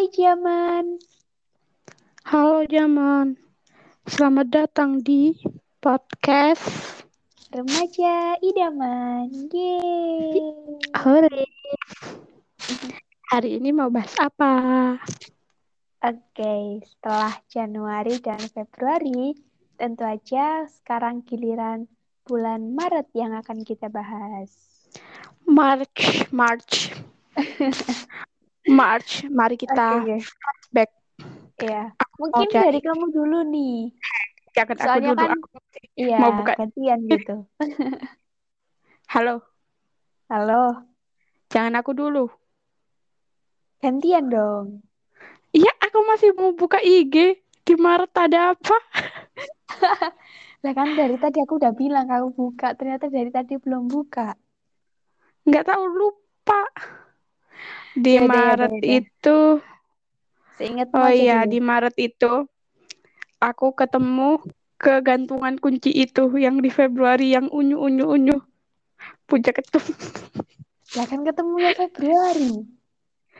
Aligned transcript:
Hai 0.00 0.08
Jaman. 0.16 0.96
Halo 2.24 2.64
Jaman, 2.64 3.36
selamat 4.08 4.48
datang 4.48 5.04
di 5.04 5.36
podcast 5.76 6.64
Remaja 7.52 8.32
Idaman. 8.40 9.28
Yeay. 9.52 10.40
Hore. 11.04 11.44
Hari 13.28 13.60
ini 13.60 13.76
mau 13.76 13.92
bahas 13.92 14.16
apa? 14.16 14.96
Oke, 16.00 16.80
setelah 16.80 17.36
Januari 17.52 18.24
dan 18.24 18.40
Februari, 18.40 19.36
tentu 19.76 20.08
aja 20.08 20.64
sekarang 20.80 21.28
giliran 21.28 21.84
bulan 22.24 22.72
Maret 22.72 23.12
yang 23.12 23.36
akan 23.36 23.68
kita 23.68 23.92
bahas. 23.92 24.48
March, 25.44 26.24
March, 26.32 26.88
March. 28.70 29.26
Mari 29.26 29.56
kita 29.58 30.06
Oke, 30.06 30.22
back. 30.70 30.90
ya. 31.58 31.92
Aku 31.92 32.14
Mungkin 32.30 32.48
cari- 32.48 32.64
dari 32.72 32.80
kamu 32.80 33.04
dulu 33.10 33.38
nih. 33.46 33.92
Jangan 34.54 34.76
aku 34.76 34.82
Soalnya 34.86 35.12
dulu. 35.12 35.20
kan, 35.20 35.30
Aku- 35.36 35.50
iya, 35.94 36.18
mau 36.18 36.30
buka. 36.34 36.52
gantian 36.56 36.98
gitu. 37.06 37.36
Halo, 39.14 39.42
Halo, 40.30 40.86
jangan 41.50 41.74
aku 41.82 41.90
dulu. 41.92 42.30
gantian 43.80 44.28
dong. 44.28 44.66
Iya, 45.50 45.72
aku 45.82 45.98
masih 46.06 46.30
mau 46.36 46.54
buka 46.54 46.78
IG. 46.78 47.40
Di 47.60 47.74
Maret 47.74 48.12
ada 48.14 48.54
apa? 48.54 48.76
Lah 50.62 50.72
kan 50.76 50.92
dari 50.92 51.16
tadi 51.16 51.40
aku 51.40 51.56
udah 51.58 51.72
bilang 51.72 52.06
kamu 52.06 52.30
buka, 52.36 52.76
ternyata 52.76 53.08
dari 53.08 53.32
tadi 53.32 53.56
belum 53.56 53.88
buka. 53.88 54.36
Nggak 55.48 55.64
tahu 55.66 55.84
lupa. 55.88 56.60
Di 57.96 58.18
Yaudah, 58.18 58.22
yaudah, 58.22 58.28
Maret 58.30 58.72
yaudah. 58.72 58.98
itu, 59.02 59.38
Seingatmu 60.60 60.94
oh 60.94 61.10
iya, 61.10 61.38
di 61.48 61.58
Maret 61.58 61.96
itu 61.96 62.46
aku 63.40 63.72
ketemu 63.72 64.38
kegantungan 64.76 65.56
kunci 65.56 65.92
itu 65.92 66.28
yang 66.36 66.60
di 66.60 66.68
Februari 66.68 67.32
yang 67.34 67.48
unyu 67.48 67.80
unyu 67.80 68.04
unyu. 68.06 68.36
Puncak 69.24 69.64
itu. 69.64 69.80
Lah 70.98 71.06
kan 71.08 71.24
ketemunya 71.24 71.72
Februari. 71.72 72.50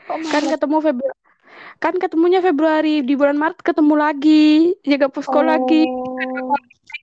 Kok 0.09 0.17
kan 0.33 0.43
ketemu 0.49 0.77
Februari 0.81 1.19
kan 1.81 1.93
ketemunya 1.97 2.39
Februari. 2.41 2.95
Di 3.05 3.13
bulan 3.13 3.37
Maret 3.37 3.61
ketemu 3.61 3.93
lagi. 3.93 4.73
Jaga 4.81 5.07
posko 5.09 5.41
lagi. 5.45 5.85
Oh, 5.85 6.57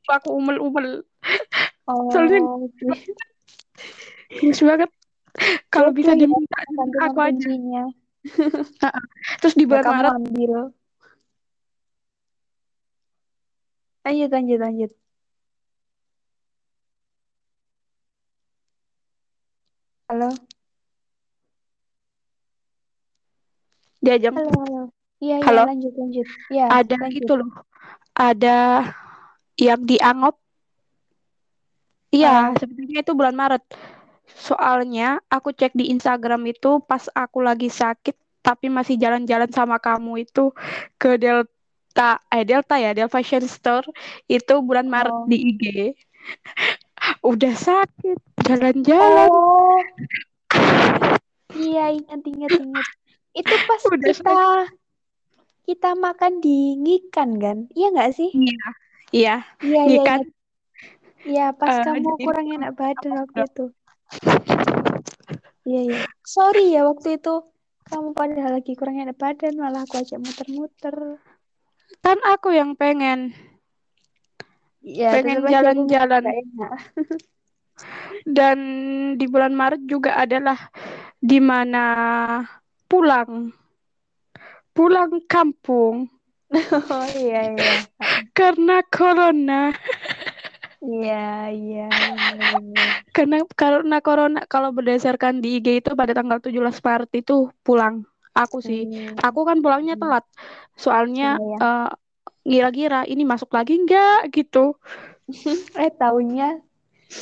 aku 0.09 0.33
umel 0.33 0.57
umel 0.57 1.05
oh, 1.85 2.09
soalnya 2.13 2.41
gemes 4.41 4.61
banget 4.61 4.91
kalau 5.75 5.91
bisa 5.95 6.13
ya, 6.15 6.21
diminta 6.21 6.59
aku 7.07 7.21
aja. 7.23 7.49
terus 9.41 9.55
di 9.55 9.65
Ya 9.65 9.69
bulan 9.71 9.85
Maret 9.87 10.13
ambil. 10.19 10.53
Lanjut, 14.05 14.31
lanjut, 14.33 14.59
lanjut. 14.59 14.91
Halo, 20.09 20.31
diajak. 24.01 24.33
Halo, 24.33 24.51
halo. 24.65 24.83
Iya, 25.21 25.37
iya, 25.43 25.47
halo. 25.51 25.63
lanjut, 25.69 25.93
lanjut. 25.99 26.27
Iya, 26.49 26.65
ada 26.73 26.97
lanjut. 26.97 27.17
gitu 27.21 27.33
loh. 27.37 27.51
Ada 28.17 28.59
yang 29.61 29.81
dianggap. 29.85 30.35
Iya 32.09 32.33
Ah, 32.33 32.57
sebenarnya 32.57 33.05
itu 33.05 33.13
bulan 33.13 33.37
Maret 33.37 33.63
soalnya 34.37 35.25
aku 35.33 35.53
cek 35.57 35.73
di 35.73 35.89
Instagram 35.93 36.45
itu 36.49 36.81
pas 36.85 37.09
aku 37.17 37.41
lagi 37.41 37.73
sakit 37.73 38.17
tapi 38.45 38.73
masih 38.73 38.97
jalan-jalan 38.97 39.51
sama 39.51 39.77
kamu 39.81 40.25
itu 40.29 40.53
ke 40.97 41.17
Delta 41.17 42.21
eh 42.33 42.45
Delta 42.45 42.77
ya 42.81 42.93
Delta 42.97 43.19
Fashion 43.19 43.45
Store 43.45 43.85
itu 44.29 44.55
bulan 44.63 44.87
Maret 44.89 45.13
oh, 45.13 45.27
di 45.27 45.37
IG 45.53 45.65
udah 47.31 47.55
sakit 47.57 48.19
jalan-jalan 48.45 49.29
oh, 49.29 49.81
iya, 51.57 51.93
ingat, 51.93 52.21
ingat, 52.25 52.53
ingat. 52.57 52.87
Itu 53.37 53.55
pas 53.67 53.83
udah 53.93 54.13
kita 54.13 54.33
sakit 54.33 54.77
kita 55.69 55.93
makan 56.01 56.41
di 56.41 56.81
Ngikan 56.81 57.37
kan? 57.37 57.69
Iya 57.77 57.93
nggak 57.93 58.13
sih? 58.17 58.33
iya 58.33 58.57
iya 59.13 59.35
Iya, 59.61 59.83
iya, 59.85 60.01
kan 60.05 60.21
ingat. 60.25 60.37
Iya, 61.29 61.47
pas 61.53 61.75
eh, 61.77 61.85
kamu 61.85 62.11
kurang 62.25 62.47
enak 62.49 62.73
badan 62.73 63.13
waktu 63.21 63.41
itu. 63.45 63.65
Iya, 65.69 65.81
iya. 65.85 66.01
Sorry 66.25 66.73
ya 66.73 66.89
waktu 66.89 67.21
itu. 67.21 67.35
Kamu 67.89 68.13
padahal 68.13 68.61
lagi 68.61 68.77
kurang 68.77 69.01
enak 69.01 69.17
badan, 69.17 69.57
malah 69.57 69.85
aku 69.85 70.01
ajak 70.01 70.21
muter-muter. 70.21 70.97
kan 72.05 72.21
aku 72.29 72.53
yang 72.53 72.77
pengen. 72.77 73.33
Ya, 74.85 75.17
pengen 75.17 75.45
jalan-jalan. 75.49 76.25
dan 78.39 78.59
di 79.17 79.27
bulan 79.29 79.57
Maret 79.57 79.83
juga 79.89 80.21
adalah 80.21 80.69
di 81.17 81.41
mana 81.41 81.85
pulang. 82.89 83.53
Pulang 84.73 85.25
kampung. 85.29 86.09
Oh 86.89 87.05
iya, 87.13 87.53
iya. 87.53 87.85
karena 88.33 88.81
corona 88.89 89.69
Iya, 90.85 91.15
iya, 91.59 91.81
benar-benar. 92.19 92.91
karena 93.17 93.37
karena 93.57 93.97
corona 94.05 94.41
kalau 94.47 94.71
berdasarkan 94.77 95.41
di 95.43 95.59
IG 95.59 95.83
itu 95.83 95.91
pada 95.99 96.13
tanggal 96.15 96.39
17 96.39 96.79
Maret 96.85 97.11
itu 97.21 97.51
pulang 97.67 98.05
aku 98.33 98.59
sih 98.63 98.87
Hmm, 98.87 99.15
aku 99.19 99.41
kan 99.49 99.59
pulangnya 99.65 99.95
hmm. 99.95 100.03
telat 100.03 100.25
soalnya 100.79 101.25
Iya, 101.25 101.47
ya. 101.53 101.59
eh, 101.59 101.89
ngira-ngira 102.47 103.01
ini 103.11 103.23
masuk 103.27 103.51
lagi 103.53 103.75
nggak 103.85 104.31
gitu 104.33 104.77
Eh, 105.83 105.91
taunya 106.01 106.61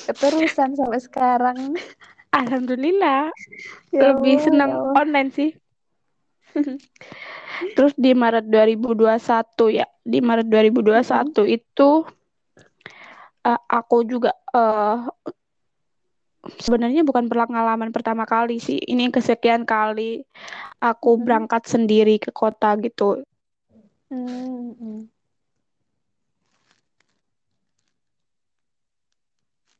keterusan 0.06 0.70
sampai 0.78 1.00
sekarang. 1.02 1.58
alhamdulillah 2.32 3.30
Ya 3.92 4.02
lebih 4.02 4.36
ya 4.36 4.42
senang 4.44 4.70
Allah. 4.70 4.94
online 4.94 5.30
sih 5.32 5.50
terus 7.76 7.92
di 7.96 8.12
Maret 8.12 8.46
2021 8.48 9.72
ya 9.72 9.86
di 10.02 10.18
Maret 10.20 10.46
2021 10.48 11.32
Mm-mm. 11.34 11.46
itu 11.46 11.90
eh, 13.46 13.60
aku 13.78 13.96
juga 14.10 14.30
eh, 14.54 14.96
sebenarnya 16.64 17.02
bukan 17.08 17.26
pengalaman 17.30 17.90
pertama 17.96 18.24
kali 18.26 18.56
sih 18.66 18.78
ini 18.92 19.10
kesekian 19.14 19.62
kali 19.66 20.22
aku 20.90 21.10
Mm-mm. 21.18 21.24
berangkat 21.24 21.62
sendiri 21.72 22.16
ke 22.24 22.30
kota 22.34 22.70
gitu 22.84 23.22
Hmm, 24.10 24.72
hmm. 24.78 25.08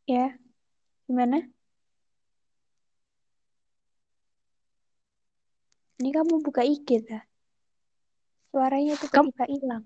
Ya, 0.06 0.38
gimana? 1.09 1.37
Ini 6.00 6.10
kamu 6.16 6.34
buka 6.47 6.62
IG 6.72 6.88
dah. 7.09 7.22
Suaranya 8.50 8.94
kamu 9.12 9.31
tiba-tiba 9.31 9.44
hilang. 9.53 9.84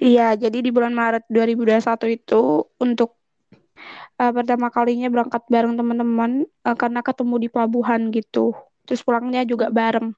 Iya 0.00 0.34
jadi 0.36 0.58
di 0.60 0.70
bulan 0.74 0.92
Maret 0.94 1.24
2021 1.30 2.10
itu 2.10 2.66
untuk 2.80 3.16
eh, 4.20 4.32
pertama 4.32 4.70
kalinya 4.70 5.08
berangkat 5.10 5.42
bareng 5.50 5.74
teman-teman 5.78 6.30
eh, 6.46 6.76
karena 6.76 7.00
ketemu 7.02 7.34
di 7.42 7.48
pelabuhan 7.52 8.10
gitu. 8.14 8.54
Terus 8.86 9.00
pulangnya 9.02 9.42
juga 9.48 9.70
bareng. 9.72 10.12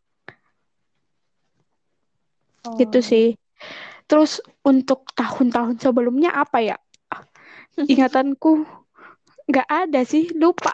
Gitu 2.77 2.99
Oh, 2.99 3.03
sih. 3.03 3.27
Terus 4.07 4.43
untuk 4.63 5.07
tahun-tahun 5.15 5.79
sebelumnya 5.83 6.35
apa 6.35 6.63
ya? 6.63 6.77
Ingatanku 7.77 8.65
nggak 9.47 9.69
ada 9.69 10.01
sih 10.03 10.31
lupa. 10.35 10.73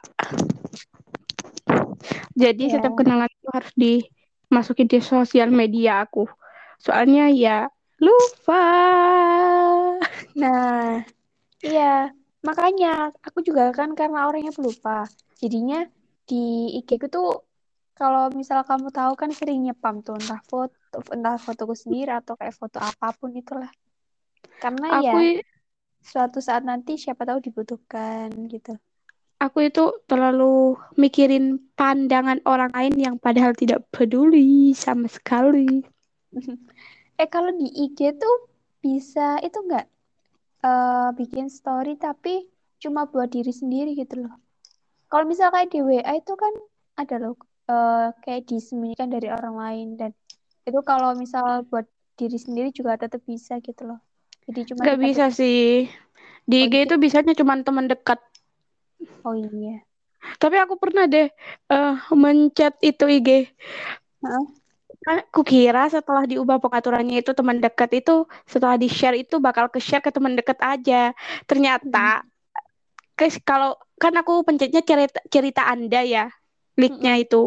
Jadi 2.32 2.68
ya. 2.68 2.78
setiap 2.78 2.94
kenalan 2.96 3.28
itu 3.28 3.48
harus 3.52 3.72
dimasukin 3.76 4.88
di 4.88 4.98
sosial 5.00 5.48
media 5.52 6.04
aku. 6.04 6.26
Soalnya 6.80 7.28
ya 7.32 7.68
lupa 8.02 8.64
Nah, 10.34 11.06
iya. 11.62 12.10
Makanya 12.42 13.14
aku 13.22 13.38
juga 13.46 13.70
kan 13.70 13.94
karena 13.94 14.26
orangnya 14.26 14.50
pelupa. 14.50 15.06
Jadinya 15.38 15.86
di 16.26 16.74
IG 16.82 16.98
ku 16.98 17.06
tuh 17.06 17.46
kalau 17.94 18.32
misal 18.34 18.66
kamu 18.66 18.90
tahu 18.90 19.12
kan 19.14 19.30
sering 19.30 19.62
nyepam 19.62 20.02
tuh 20.02 20.18
entah 20.18 20.42
foto, 20.50 20.98
entah 21.14 21.38
fotoku 21.38 21.74
sendiri 21.78 22.10
atau 22.10 22.34
kayak 22.34 22.58
foto 22.58 22.82
apa 22.82 23.14
pun 23.14 23.30
itulah. 23.38 23.70
Karena 24.58 24.98
aku 24.98 25.16
ya 25.22 25.42
suatu 26.02 26.42
saat 26.42 26.66
nanti 26.66 26.98
siapa 26.98 27.22
tahu 27.22 27.38
dibutuhkan 27.38 28.28
gitu. 28.50 28.74
aku 29.38 29.70
itu 29.70 29.84
terlalu 30.10 30.78
mikirin 30.98 31.62
pandangan 31.78 32.42
orang 32.46 32.70
lain 32.74 32.94
yang 32.98 33.16
padahal 33.18 33.54
tidak 33.54 33.86
peduli 33.94 34.74
sama 34.74 35.06
sekali 35.06 35.82
Eh 37.22 37.28
kalau 37.34 37.50
di 37.60 37.68
IG 37.84 37.98
tuh 38.22 38.36
bisa 38.84 39.26
itu 39.46 39.58
enggak 39.64 39.84
eh, 40.68 41.08
bikin 41.20 41.46
story 41.58 41.92
tapi 42.06 42.34
cuma 42.82 43.00
buat 43.12 43.28
diri 43.36 43.52
sendiri 43.60 43.90
gitu 44.02 44.14
loh. 44.24 44.34
Kalau 45.10 45.24
misal 45.32 45.48
kayak 45.54 45.70
di 45.74 45.80
WA 45.88 46.12
itu 46.22 46.34
kan 46.42 46.54
ada 47.02 47.16
loh 47.22 47.34
eh, 47.72 48.06
kayak 48.24 48.42
disembunyikan 48.50 49.08
dari 49.14 49.28
orang 49.38 49.56
lain 49.64 49.88
dan 50.00 50.12
Itu 50.68 50.80
kalau 50.90 51.10
misal 51.22 51.46
buat 51.70 51.86
diri 52.20 52.38
sendiri 52.46 52.68
juga 52.78 52.92
tetap 53.02 53.22
bisa 53.32 53.54
gitu 53.68 53.82
loh. 53.90 54.00
Jadi 54.46 54.60
cuma 54.70 54.84
Gak 54.84 54.96
bisa 55.04 55.24
sih. 55.38 55.88
Di 56.50 56.56
Oh 56.60 56.68
IG 56.68 56.74
gitu. 56.74 56.90
itu 56.90 56.94
bisanya 57.04 57.32
cuma 57.38 57.54
teman 57.66 57.86
dekat. 57.92 58.18
Oh 59.24 59.34
iya. 59.34 59.84
Tapi 60.42 60.56
aku 60.62 60.74
pernah 60.82 61.04
deh 61.12 61.26
eh 61.72 61.92
mencet 62.22 62.74
itu 62.88 63.04
IG. 63.16 63.28
Heeh. 64.22 64.61
Aku 65.02 65.42
kira 65.42 65.90
setelah 65.90 66.22
diubah 66.22 66.62
pengaturannya 66.62 67.26
itu 67.26 67.34
teman 67.34 67.58
dekat 67.58 67.90
itu 67.90 68.22
setelah 68.46 68.78
di 68.78 68.86
share 68.86 69.18
itu 69.18 69.42
bakal 69.42 69.66
ke 69.66 69.82
share 69.82 69.98
ke 69.98 70.14
teman 70.14 70.38
dekat 70.38 70.62
aja. 70.62 71.10
Ternyata 71.50 72.22
Mm. 72.22 72.30
guys 73.18 73.36
kalau 73.42 73.74
kan 73.98 74.14
aku 74.14 74.46
pencetnya 74.46 74.82
cerita 74.86 75.18
cerita 75.26 75.66
Anda 75.66 76.06
ya, 76.06 76.24
leaknya 76.78 77.18
Mm-mm. 77.18 77.24
itu 77.26 77.42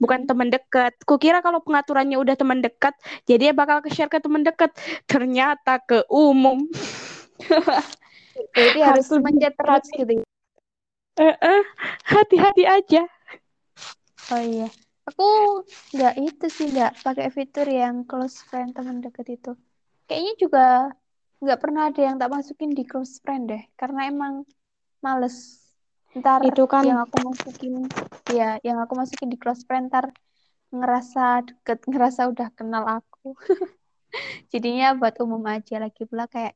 bukan 0.00 0.24
teman 0.24 0.48
dekat. 0.48 0.96
Kukira 1.04 1.44
kalau 1.44 1.60
pengaturannya 1.60 2.16
udah 2.16 2.32
teman 2.32 2.64
dekat, 2.64 2.96
jadi 3.28 3.52
dia 3.52 3.52
bakal 3.52 3.84
ke 3.84 3.92
share 3.92 4.08
ke 4.08 4.16
teman 4.16 4.40
dekat. 4.40 4.72
Ternyata 5.04 5.84
ke 5.84 6.08
umum. 6.08 6.64
Berarti 8.56 8.80
harus 8.80 9.06
mencet 9.20 9.52
terus 9.52 9.84
gitu. 9.92 10.12
ya? 10.20 10.24
Eh, 11.20 11.36
eh, 11.36 11.62
hati-hati 12.08 12.64
aja. 12.64 13.04
Oh 14.32 14.40
iya. 14.40 14.68
Aku 15.10 15.66
nggak 15.90 16.14
itu 16.22 16.46
sih 16.46 16.70
nggak 16.70 17.02
pakai 17.02 17.28
fitur 17.34 17.66
yang 17.66 18.06
close 18.06 18.46
friend 18.46 18.70
teman 18.78 19.02
deket 19.02 19.26
itu. 19.42 19.52
Kayaknya 20.06 20.34
juga 20.38 20.66
nggak 21.42 21.58
pernah 21.58 21.82
ada 21.90 22.00
yang 22.00 22.16
tak 22.20 22.30
masukin 22.30 22.70
di 22.70 22.86
close 22.86 23.18
friend 23.18 23.50
deh. 23.50 23.62
Karena 23.74 24.06
emang 24.06 24.46
males. 25.02 25.66
Ntar 26.14 26.46
Itu 26.46 26.66
kan 26.70 26.86
yang 26.86 27.02
aku 27.02 27.22
masukin, 27.22 27.86
ya 28.30 28.58
yang 28.66 28.78
aku 28.82 28.98
masukin 28.98 29.30
di 29.30 29.38
close 29.38 29.62
friend 29.66 29.90
ntar 29.90 30.14
ngerasa 30.70 31.46
deket, 31.46 31.78
ngerasa 31.90 32.30
udah 32.30 32.48
kenal 32.54 32.86
aku. 32.86 33.34
Jadinya 34.54 34.94
buat 34.94 35.18
umum 35.22 35.42
aja 35.46 35.82
lagi 35.82 36.06
pula 36.06 36.30
kayak 36.30 36.54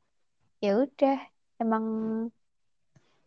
ya 0.62 0.78
udah 0.78 1.18
emang 1.58 1.84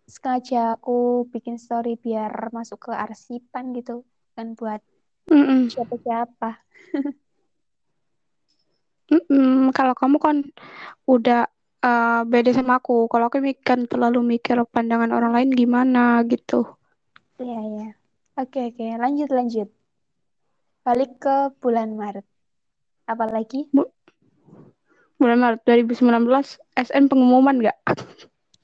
sengaja 0.07 0.79
aku 0.79 1.27
bikin 1.27 1.59
story 1.59 1.99
biar 1.99 2.31
masuk 2.55 2.87
ke 2.87 2.91
arsipan 2.95 3.75
gitu 3.75 4.07
kan 4.39 4.55
buat 4.55 4.79
mm-mm, 5.31 5.69
siapa-siapa. 5.71 6.49
mm-mm. 9.13 9.71
Kalau 9.77 9.93
kamu 9.95 10.17
kan 10.19 10.37
udah 11.07 11.47
eh, 11.83 12.21
beda 12.31 12.51
sama 12.55 12.79
aku. 12.79 13.07
Kalau 13.11 13.25
aku 13.29 13.37
mi- 13.43 13.57
kan 13.59 13.85
terlalu 13.87 14.19
mikir 14.37 14.57
pandangan 14.73 15.11
orang 15.13 15.31
lain 15.35 15.49
gimana 15.53 16.23
gitu. 16.31 16.65
Iya 17.41 17.59
ya. 17.77 17.87
Oke 18.41 18.59
oke 18.69 18.85
lanjut 19.01 19.29
lanjut. 19.37 19.67
Balik 20.85 21.11
ke 21.23 21.35
bulan 21.61 21.89
Maret. 21.99 22.25
Apalagi? 23.11 23.67
Bu- 23.75 23.91
bulan 25.19 25.39
Maret 25.43 25.61
2019 25.67 26.57
SN 26.77 27.05
pengumuman 27.11 27.55
nggak? 27.61 27.77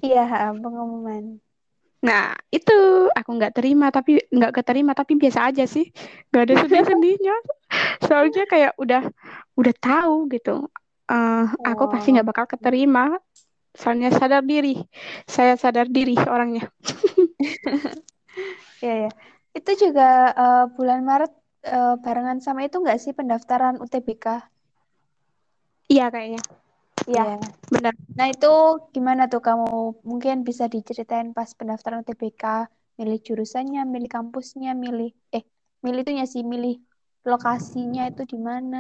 Iya 0.04 0.22
pengumuman. 0.64 1.43
Nah, 2.04 2.36
itu 2.52 3.08
aku 3.16 3.30
nggak 3.40 3.56
terima 3.56 3.88
tapi 3.88 4.20
nggak 4.28 4.54
keterima 4.60 4.92
tapi 4.92 5.16
biasa 5.16 5.50
aja 5.50 5.64
sih. 5.64 5.88
Nggak 6.30 6.44
ada 6.44 6.56
sedih-sedihnya. 6.68 7.36
Soalnya 8.08 8.44
kayak 8.52 8.76
udah 8.76 9.08
udah 9.56 9.74
tahu 9.80 10.28
gitu. 10.36 10.68
Eh, 11.08 11.46
aku 11.64 11.84
pasti 11.88 12.12
Oh 12.12 12.20
nggak 12.20 12.28
bakal 12.28 12.46
keterima. 12.52 13.16
Soalnya 13.74 14.12
sadar 14.12 14.44
diri. 14.44 14.76
Saya 15.26 15.56
sadar 15.56 15.88
diri 15.88 16.20
orangnya. 16.20 16.68
iya 18.84 19.08
ya. 19.08 19.12
Itu 19.56 19.72
juga 19.80 20.36
eh, 20.36 20.66
bulan 20.76 21.08
Maret 21.08 21.32
eh, 21.72 21.96
barengan 22.04 22.44
sama 22.44 22.68
itu 22.68 22.84
nggak 22.84 23.00
sih 23.00 23.16
pendaftaran 23.16 23.80
UTBK? 23.80 24.44
Iya 25.88 26.12
kayaknya. 26.12 26.44
Iya, 27.10 27.22
Iya. 27.28 27.36
benar. 27.74 27.94
Nah 28.18 28.28
itu 28.34 28.48
gimana 28.96 29.22
tuh 29.32 29.42
kamu? 29.48 29.66
Mungkin 30.10 30.36
bisa 30.48 30.64
diceritain 30.74 31.28
pas 31.38 31.50
pendaftaran 31.60 32.02
UTBK, 32.04 32.44
milih 33.00 33.18
jurusannya, 33.28 33.82
milih 33.94 34.10
kampusnya, 34.16 34.70
milih 34.84 35.10
eh 35.36 35.44
milih 35.84 36.00
itunya 36.04 36.26
sih, 36.34 36.44
milih 36.54 36.74
lokasinya 37.30 38.02
itu 38.12 38.22
di 38.32 38.38
mana 38.50 38.78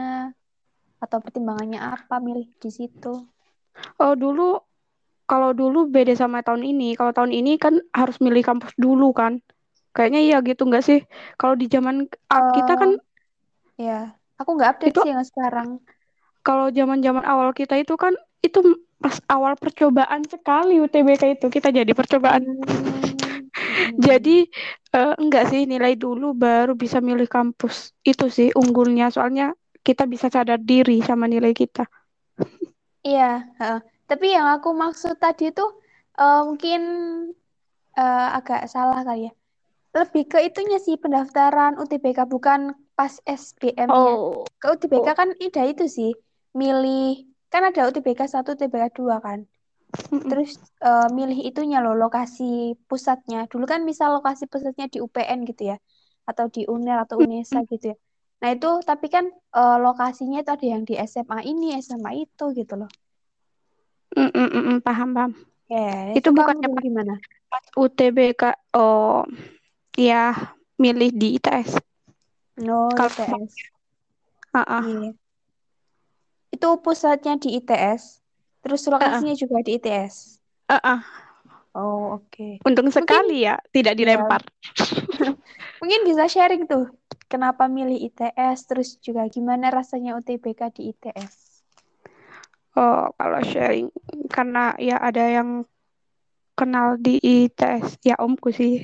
atau 1.03 1.17
pertimbangannya 1.23 1.79
apa 1.95 2.15
milih 2.27 2.45
di 2.63 2.69
situ. 2.77 3.13
Oh, 3.99 4.13
dulu 4.23 4.63
kalau 5.29 5.51
dulu 5.51 5.89
beda 5.95 6.13
sama 6.21 6.39
tahun 6.45 6.63
ini. 6.71 6.93
Kalau 6.99 7.11
tahun 7.17 7.31
ini 7.39 7.51
kan 7.63 7.73
harus 7.99 8.17
milih 8.25 8.43
kampus 8.45 8.71
dulu 8.77 9.11
kan. 9.11 9.39
Kayaknya 9.95 10.19
iya 10.27 10.37
gitu 10.41 10.61
nggak 10.69 10.83
sih? 10.89 10.99
Kalau 11.39 11.55
di 11.61 11.65
zaman 11.69 11.95
ah, 12.33 12.49
kita 12.55 12.73
kan 12.81 12.89
ya, 13.77 14.15
aku 14.39 14.49
nggak 14.57 14.69
update 14.77 14.93
itu 14.93 14.99
sih 15.03 15.11
yang 15.13 15.25
sekarang. 15.25 15.69
Kalau 16.43 16.67
zaman-zaman 16.69 17.23
awal 17.23 17.55
kita 17.55 17.79
itu 17.79 17.95
kan 17.95 18.13
itu 18.43 18.59
pas 18.99 19.19
awal 19.31 19.55
percobaan 19.55 20.23
sekali 20.27 20.79
UTBK 20.83 21.39
itu 21.39 21.47
kita 21.47 21.71
jadi 21.71 21.91
percobaan. 21.95 22.43
Hmm. 22.43 23.03
Jadi 24.07 24.47
eh, 24.95 25.13
enggak 25.19 25.51
sih 25.51 25.67
nilai 25.67 25.93
dulu 25.99 26.31
baru 26.33 26.73
bisa 26.73 27.03
milih 27.03 27.27
kampus. 27.27 27.91
Itu 28.03 28.31
sih 28.31 28.49
unggulnya 28.55 29.11
soalnya 29.11 29.53
kita 29.83 30.07
bisa 30.07 30.31
sadar 30.31 30.59
diri 30.59 31.03
sama 31.03 31.27
nilai 31.27 31.51
kita. 31.51 31.85
Iya, 33.03 33.43
heeh. 33.59 33.79
Tapi 34.07 34.31
yang 34.31 34.47
aku 34.51 34.71
maksud 34.71 35.19
tadi 35.19 35.51
itu 35.51 35.65
eh, 36.15 36.41
mungkin 36.47 36.81
eh, 37.95 38.27
agak 38.39 38.71
salah 38.71 39.03
kali 39.03 39.29
ya. 39.29 39.33
Lebih 39.93 40.25
ke 40.25 40.39
itunya 40.41 40.81
sih 40.81 40.97
pendaftaran 40.97 41.77
UTBK 41.77 42.25
bukan 42.25 42.73
pas 42.97 43.13
SBM-nya. 43.29 43.93
Oh, 43.93 44.41
Ke 44.57 44.73
UTBK 44.73 45.07
oh. 45.11 45.13
kan 45.13 45.29
ida 45.37 45.61
itu 45.69 45.85
sih 45.85 46.11
milih 46.53 47.27
kan 47.49 47.69
ada 47.69 47.85
UTBK 47.89 48.25
1, 48.25 48.57
UTBK 48.57 48.97
2 48.97 49.17
kan. 49.21 49.39
Mm-mm. 50.09 50.25
Terus 50.25 50.57
eh, 50.81 51.09
milih 51.13 51.37
itunya 51.45 51.81
loh 51.81 51.93
lokasi 51.93 52.73
pusatnya. 52.89 53.45
Dulu 53.45 53.65
kan 53.69 53.85
misal 53.85 54.17
lokasi 54.17 54.49
pusatnya 54.49 54.89
di 54.89 54.97
UPN 54.97 55.45
gitu 55.45 55.73
ya 55.73 55.77
atau 56.23 56.47
di 56.47 56.63
UNER 56.65 57.03
atau 57.03 57.19
UNESA 57.19 57.67
gitu 57.67 57.93
ya. 57.93 57.97
Nah, 58.41 58.49
itu 58.51 58.69
tapi 58.83 59.07
kan 59.07 59.29
eh, 59.29 59.77
lokasinya 59.79 60.41
itu 60.41 60.51
ada 60.51 60.65
yang 60.65 60.83
di 60.83 60.97
SMA 60.97 61.45
ini, 61.45 61.77
SMA 61.79 62.25
itu 62.25 62.45
gitu 62.57 62.73
loh. 62.75 62.89
Mm-mm, 64.13 64.47
mm-mm, 64.49 64.77
paham 64.85 65.09
paham. 65.13 65.31
Ya, 65.69 66.13
Itu 66.13 66.29
bukannya 66.35 66.69
gimana? 66.81 67.17
pas 67.53 67.65
UTBK 67.77 68.73
oh 68.73 69.21
ya 69.93 70.33
milih 70.81 71.13
di 71.13 71.37
ITS. 71.37 71.77
No, 72.57 72.89
Kalau 72.93 73.13
ITS. 73.13 73.53
Ah, 74.53 74.81
ah. 74.81 74.83
Iya. 74.85 75.13
Itu 76.63 76.79
pusatnya 76.79 77.35
di 77.43 77.59
ITS, 77.59 78.23
terus 78.63 78.87
Ah, 78.99 79.19
ah. 79.19 79.23
lokasinya 79.23 79.35
juga 79.35 79.59
di 79.67 79.75
ITS. 79.75 80.15
Ah, 80.69 80.79
ah. 80.83 81.01
Oh, 81.75 82.15
oke. 82.23 82.63
Untung 82.63 82.87
Mungkin 82.95 83.19
sekali 83.19 83.43
ya 83.43 83.59
tidak 83.75 83.99
ya, 83.99 84.23
dilempar. 84.23 84.41
mungkin 85.81 86.01
bisa 86.07 86.23
sharing 86.33 86.63
tuh 86.71 86.85
kenapa 87.31 87.63
milih 87.77 87.99
ITS, 88.07 88.59
terus 88.69 88.89
juga 89.05 89.27
gimana 89.35 89.67
rasanya 89.77 90.15
UTBK 90.19 90.61
di 90.75 90.81
ITS. 90.91 91.35
Oh, 92.73 93.05
kalau 93.19 93.41
sharing 93.45 93.87
karena 94.33 94.73
ya 94.81 94.97
ada 94.97 95.23
yang 95.29 95.49
kenal 96.59 96.87
di 97.05 97.17
ITS 97.21 97.87
ya 98.09 98.15
omku 98.25 98.49
sih. 98.59 98.81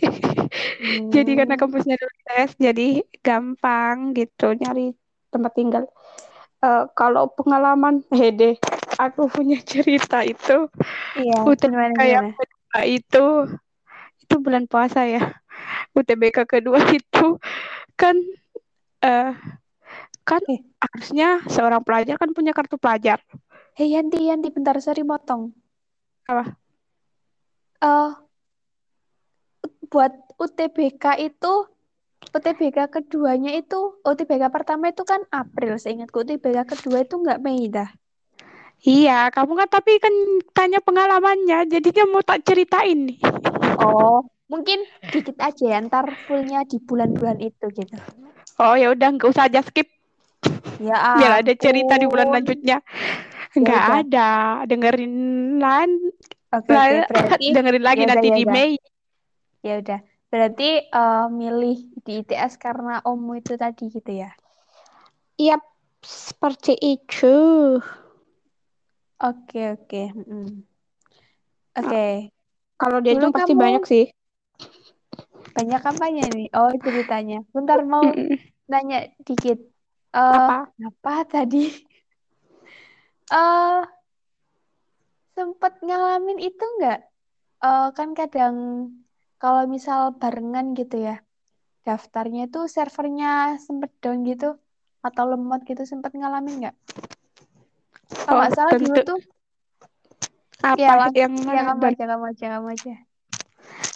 Jadi 1.15 1.31
karena 1.39 1.55
Hmm, 1.55 1.61
kampusnya 1.61 1.95
di 2.01 2.05
ITS 2.05 2.51
jadi 2.61 2.87
gampang 3.25 3.97
gitu 4.17 4.45
nyari 4.61 4.93
tempat 5.33 5.51
tinggal. 5.57 5.83
Eh, 6.59 6.85
kalau 6.91 7.31
pengalaman 7.31 8.03
hede 8.11 8.59
aku 8.99 9.31
punya 9.31 9.55
cerita 9.71 10.27
itu 10.27 10.67
iya, 11.15 11.47
UTBK 11.47 11.99
yang 12.03 12.35
kedua 12.35 12.79
itu 12.83 13.25
itu 14.19 14.35
bulan 14.43 14.67
puasa 14.67 15.07
ya. 15.07 15.39
UTBK 15.95 16.43
kedua 16.43 16.79
itu 16.99 17.39
kan 17.95 18.15
eh 18.99 19.31
kan 20.27 20.43
Eh, 20.51 20.59
harusnya 20.83 21.39
seorang 21.47 21.79
pelajar 21.81 22.19
kan 22.19 22.29
punya 22.35 22.51
kartu 22.51 22.75
pelajar. 22.75 23.23
hey 23.79 23.95
Yanti, 23.95 24.27
Yanti, 24.27 24.51
bentar, 24.51 24.75
sorry 24.83 25.07
motong. 25.07 25.55
Apa? 26.27 26.59
Eh, 27.79 28.11
buat 29.89 30.11
UTBK 30.37 31.05
itu, 31.23 31.53
UTBK 32.29 32.77
keduanya 32.91 33.55
itu, 33.55 33.99
UTBK 34.05 34.51
pertama 34.53 34.91
itu 34.91 35.01
kan 35.07 35.23
April, 35.33 35.79
seingatku. 35.79 36.21
UTBK 36.21 36.67
kedua 36.67 37.01
itu 37.01 37.15
nggak 37.17 37.39
Mei 37.41 37.71
dah. 37.71 37.89
Iya, 38.79 39.27
kamu 39.33 39.59
kan 39.59 39.67
tapi 39.67 39.99
kan 39.99 40.13
tanya 40.55 40.79
pengalamannya, 40.79 41.67
jadinya 41.67 42.03
mau 42.07 42.23
tak 42.23 42.47
ceritain 42.47 43.11
nih. 43.11 43.19
Oh, 43.81 44.23
mungkin 44.47 44.87
dikit 45.11 45.35
aja 45.39 45.75
ya, 45.75 45.77
ntar 45.83 46.07
fullnya 46.27 46.63
di 46.63 46.79
bulan-bulan 46.79 47.43
itu 47.43 47.65
gitu. 47.75 47.95
Oh 48.59 48.75
ya 48.75 48.91
udah 48.91 49.07
nggak 49.15 49.29
usah 49.31 49.47
aja 49.51 49.63
skip, 49.63 49.87
Ya 50.79 50.95
biar 51.19 51.31
ada 51.43 51.53
cerita 51.55 51.95
di 51.99 52.07
bulan 52.07 52.31
lanjutnya. 52.31 52.79
Ya 53.55 53.59
Nggak 53.59 53.83
udah. 53.83 53.99
ada, 54.03 54.29
dengerin 54.69 55.13
lan, 55.59 55.89
la- 56.51 56.61
Berarti 56.63 57.51
dengerin 57.55 57.83
lagi 57.83 58.03
ya 58.03 58.07
nanti 58.07 58.27
ya 58.31 58.35
di. 58.35 58.43
Mei. 58.47 58.71
Ya 59.59 59.73
udah. 59.83 59.99
Berarti 60.29 60.69
eh, 60.87 61.25
milih 61.33 61.77
di 62.05 62.11
ITS 62.21 62.53
karena 62.61 63.01
Omu 63.05 63.41
itu 63.41 63.57
tadi 63.57 63.89
gitu 63.89 64.11
ya. 64.13 64.29
Iya, 65.41 65.57
Seperti 65.99 66.79
itu. 66.79 67.35
Oke, 69.19 69.59
oke. 69.75 70.01
mm. 70.15 70.63
Ah, 71.75 71.81
Oke. 71.83 72.31
Kalau 72.79 72.97
Dulu 73.03 73.03
dihitung 73.03 73.33
pasti 73.35 73.51
kamu 73.51 73.59
banyak 73.59 73.83
sih. 73.83 74.05
banyak 75.55 75.81
kampanye 75.83 76.23
nih. 76.31 76.47
Oh, 76.55 76.71
ceritanya. 76.79 77.43
Bentar 77.51 77.83
mau 77.83 78.07
nanya 78.71 79.11
dikit. 79.27 79.59
Eh, 80.15 80.33
Apa? 80.35 80.71
apa 80.71 81.13
tadi? 81.27 81.67
Eh, 83.29 83.79
sempet 85.37 85.73
ngalamin 85.85 86.41
itu 86.41 86.65
nggak? 86.81 86.99
Eh, 87.61 87.87
kan 87.97 88.09
kadang 88.17 88.55
kalau 89.41 89.63
misal 89.75 89.99
barengan 90.21 90.75
gitu 90.79 90.95
ya, 91.07 91.15
daftarnya 91.87 92.41
itu 92.51 92.59
servernya 92.75 93.55
sempet 93.65 93.91
down 94.03 94.19
gitu 94.27 94.59
atau 95.07 95.23
lemot 95.31 95.61
gitu 95.69 95.83
sempet 95.87 96.11
ngalamin 96.19 96.55
nggak? 96.61 96.75
Kalau 98.27 98.35
Oh, 98.35 98.39
nggak 98.43 98.53
salah 98.57 98.75
dulu 98.75 98.97
tuh 99.09 99.19
Apa 100.59 100.91
yang 101.15 101.33
ya 101.55 101.61
kamu 101.71 101.83
Dan 101.83 101.93
aja 101.95 102.03
kamu 102.11 102.25
aja 102.35 102.45
kamu 102.53 102.67
aja. 102.75 102.93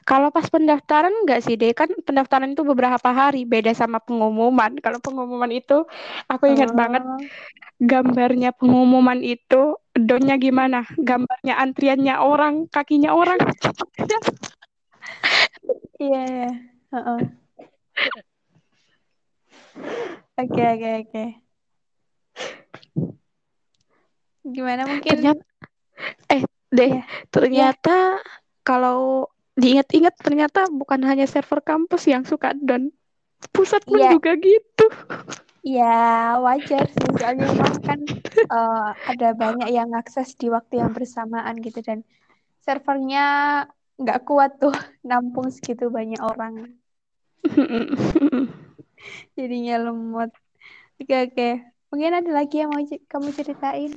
kalau 0.04 0.30
pas 0.36 0.48
pendaftaran 0.52 1.12
enggak 1.24 1.40
sih 1.44 1.56
deh 1.56 1.72
kan 1.72 1.88
pendaftaran 2.04 2.52
itu 2.52 2.64
beberapa 2.68 3.10
hari 3.12 3.48
beda 3.48 3.72
sama 3.72 4.00
pengumuman. 4.04 4.76
Kalau 4.84 5.00
pengumuman 5.00 5.52
itu 5.52 5.88
aku 6.28 6.44
ingat 6.52 6.72
banget 6.76 7.04
Oh 7.04 7.24
gambarnya 7.84 8.52
pengumuman 8.56 9.20
itu 9.24 9.76
donnya 9.96 10.36
gimana? 10.40 10.84
Gambarnya 11.00 11.60
antriannya 11.60 12.16
orang, 12.20 12.68
kakinya 12.72 13.12
orang. 13.16 13.40
iya 16.02 16.22
ya. 16.26 16.52
Heeh. 16.94 17.20
Oke 20.34 20.62
oke 20.62 20.90
oke. 21.06 21.24
Gimana 24.44 24.82
mungkin 24.90 25.12
Ternyata 25.14 25.44
eh 26.28 26.42
deh 26.74 26.90
ya 26.90 27.00
ya 27.00 27.04
ternyata 27.30 28.20
kalau 28.66 29.30
diingat-ingat 29.54 30.18
ternyata 30.18 30.66
bukan 30.74 31.06
hanya 31.06 31.30
server 31.30 31.62
kampus 31.62 32.10
yang 32.10 32.26
suka 32.26 32.58
down. 32.58 32.90
Pusat 33.54 33.82
pun 33.86 34.00
iya 34.02 34.12
juga 34.18 34.32
gitu. 34.40 34.86
iya 35.64 36.36
wajar 36.44 36.92
sih 36.92 37.12
soalnya 37.16 37.48
emang 37.56 37.76
kan 37.84 38.00
eh, 38.36 38.90
ada 39.08 39.30
banyak 39.32 39.70
yang 39.72 39.96
akses 39.96 40.36
di 40.36 40.52
waktu 40.52 40.80
yang 40.84 40.92
bersamaan 40.92 41.60
gitu 41.64 41.80
dan 41.80 42.04
servernya 42.64 43.26
nggak 44.00 44.26
kuat 44.26 44.58
tuh 44.58 44.74
nampung 45.08 45.50
segitu 45.54 45.90
banyak 45.90 46.20
orang 46.22 46.78
jadinya 49.38 49.76
lemot. 49.90 50.32
Oke 51.02 51.16
oke. 51.30 51.50
Mungkin 51.92 52.12
ada 52.24 52.32
lagi 52.32 52.64
yang 52.64 52.74
mau 52.74 52.82
kamu 52.82 53.30
ceritain? 53.36 53.92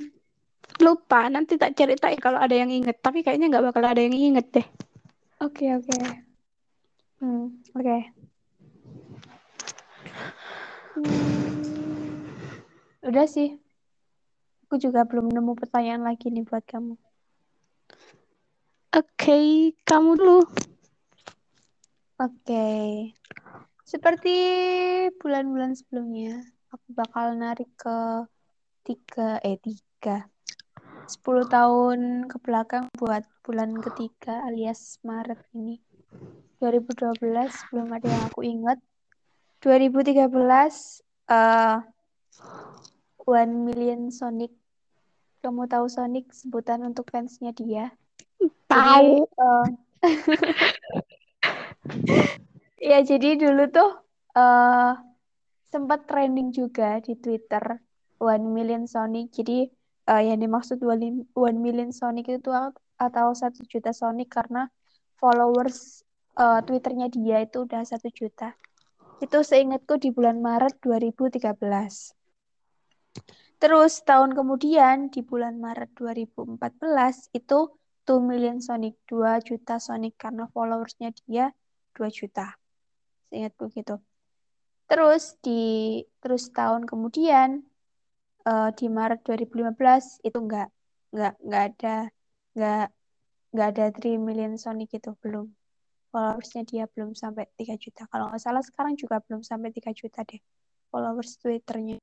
Lupa, 0.83 1.25
nanti 1.31 1.57
tak 1.57 1.73
ceritain 1.73 2.19
kalau 2.21 2.37
ada 2.37 2.53
yang 2.53 2.69
inget. 2.69 2.99
Tapi 3.01 3.25
kayaknya 3.25 3.49
nggak 3.49 3.65
bakal 3.71 3.83
ada 3.87 4.01
yang 4.03 4.13
inget 4.13 4.45
deh. 4.53 4.67
Oke 5.41 5.73
oke. 5.73 5.97
Hmm, 7.17 7.57
oke. 7.73 7.97
Hmm, 10.97 12.13
udah 13.05 13.25
sih. 13.25 13.57
Aku 14.67 14.75
juga 14.77 15.07
belum 15.07 15.31
nemu 15.31 15.55
pertanyaan 15.55 16.03
lagi 16.03 16.27
nih 16.27 16.43
buat 16.43 16.61
kamu. 16.67 16.99
Oke, 18.95 19.75
kamu 19.83 20.15
dulu. 20.15 20.47
Oke. 22.23 22.67
Seperti 23.83 24.35
bulan-bulan 25.19 25.75
sebelumnya, 25.75 26.39
aku 26.71 26.95
bakal 26.95 27.35
narik 27.35 27.67
ke 27.75 28.23
tiga, 28.87 29.43
eh 29.43 29.59
tiga, 29.59 30.31
10 31.03 31.19
tahun 31.51 32.31
ke 32.31 32.39
belakang 32.39 32.87
buat 32.95 33.27
bulan 33.43 33.75
ketiga 33.75 34.47
alias 34.47 35.03
Maret 35.03 35.43
ini. 35.51 35.83
2012 36.63 37.19
belum 37.75 37.91
ada 37.91 38.07
yang 38.07 38.23
aku 38.31 38.41
ingat. 38.47 38.79
2013 39.59 40.31
eh 41.27 41.79
One 43.27 43.67
Million 43.67 44.07
Sonic. 44.15 44.55
Kamu 45.43 45.67
tahu 45.67 45.91
Sonic 45.91 46.31
sebutan 46.31 46.87
untuk 46.87 47.11
fansnya 47.11 47.51
dia. 47.51 47.91
Jadi 48.67 49.23
Tahu. 49.23 49.27
eh 49.27 49.65
ya 52.91 52.99
jadi 53.01 53.39
dulu 53.39 53.63
tuh 53.71 53.91
eh 54.35 54.93
sempat 55.67 56.07
trending 56.07 56.55
juga 56.55 57.03
di 57.03 57.19
Twitter 57.19 57.79
One 58.19 58.47
Million 58.51 58.87
Sonic. 58.87 59.31
Jadi 59.35 59.67
eh, 60.07 60.21
yang 60.27 60.39
dimaksud 60.39 60.79
One 60.83 61.27
One 61.35 61.59
Million 61.59 61.91
Sonic 61.91 62.31
itu 62.31 62.51
atau 62.97 63.27
satu 63.35 63.63
juta 63.67 63.91
Sonic 63.95 64.31
karena 64.31 64.67
followers 65.19 66.03
eh, 66.35 66.59
Twitternya 66.63 67.07
dia 67.11 67.43
itu 67.43 67.63
udah 67.63 67.83
satu 67.87 68.11
juta. 68.11 68.55
Itu 69.17 69.41
seingatku 69.41 69.97
di 69.97 70.13
bulan 70.13 70.43
Maret 70.43 70.77
2013. 70.83 71.49
Terus 73.57 74.05
tahun 74.05 74.37
kemudian 74.37 75.09
di 75.09 75.25
bulan 75.25 75.57
Maret 75.57 75.89
2014 75.97 77.33
itu 77.33 77.73
2 78.07 78.23
million 78.23 78.57
Sonic, 78.63 78.95
2 79.11 79.43
juta 79.43 79.75
Sonic 79.83 80.15
karena 80.15 80.47
followersnya 80.55 81.11
dia 81.27 81.51
2 81.93 82.07
juta. 82.07 82.55
Seingatku 83.27 83.67
gitu. 83.75 83.99
Terus 84.87 85.35
di 85.43 85.61
terus 86.23 86.47
tahun 86.55 86.87
kemudian 86.87 87.59
eh, 88.47 88.69
di 88.79 88.87
Maret 88.87 89.19
2015 89.27 90.23
itu 90.23 90.37
enggak 90.39 90.71
enggak 91.11 91.33
enggak 91.43 91.63
ada 91.67 91.95
enggak 92.55 92.85
enggak 93.51 93.67
ada 93.75 93.85
3 93.91 94.15
million 94.15 94.53
Sonic 94.55 94.95
itu 94.95 95.11
belum. 95.19 95.51
Followersnya 96.07 96.63
dia 96.63 96.83
belum 96.87 97.11
sampai 97.11 97.51
3 97.59 97.75
juta. 97.75 98.07
Kalau 98.07 98.31
nggak 98.31 98.39
salah 98.39 98.63
sekarang 98.63 98.95
juga 98.95 99.19
belum 99.27 99.43
sampai 99.43 99.69
3 99.75 99.91
juta 99.91 100.23
deh 100.23 100.39
followers 100.87 101.35
Twitternya. 101.43 101.99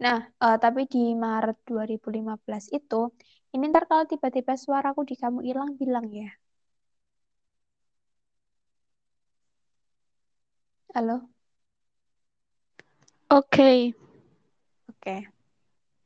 Nah, 0.00 0.18
eh, 0.24 0.56
tapi 0.60 0.88
di 0.88 1.12
Maret 1.12 1.60
2015 1.64 2.72
itu, 2.72 3.12
ini 3.54 3.64
ntar 3.72 3.84
kalau 3.90 4.04
tiba-tiba 4.12 4.54
suaraku 4.64 5.00
di 5.10 5.14
kamu 5.22 5.38
hilang, 5.46 5.70
bilang 5.80 6.06
ya. 6.10 6.30
Halo? 10.94 11.30
Oke. 13.30 13.94
Oke. 14.90 15.16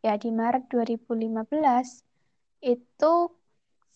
Ya, 0.04 0.12
di 0.20 0.28
Maret 0.28 0.68
2015, 0.72 2.04
itu 2.60 3.14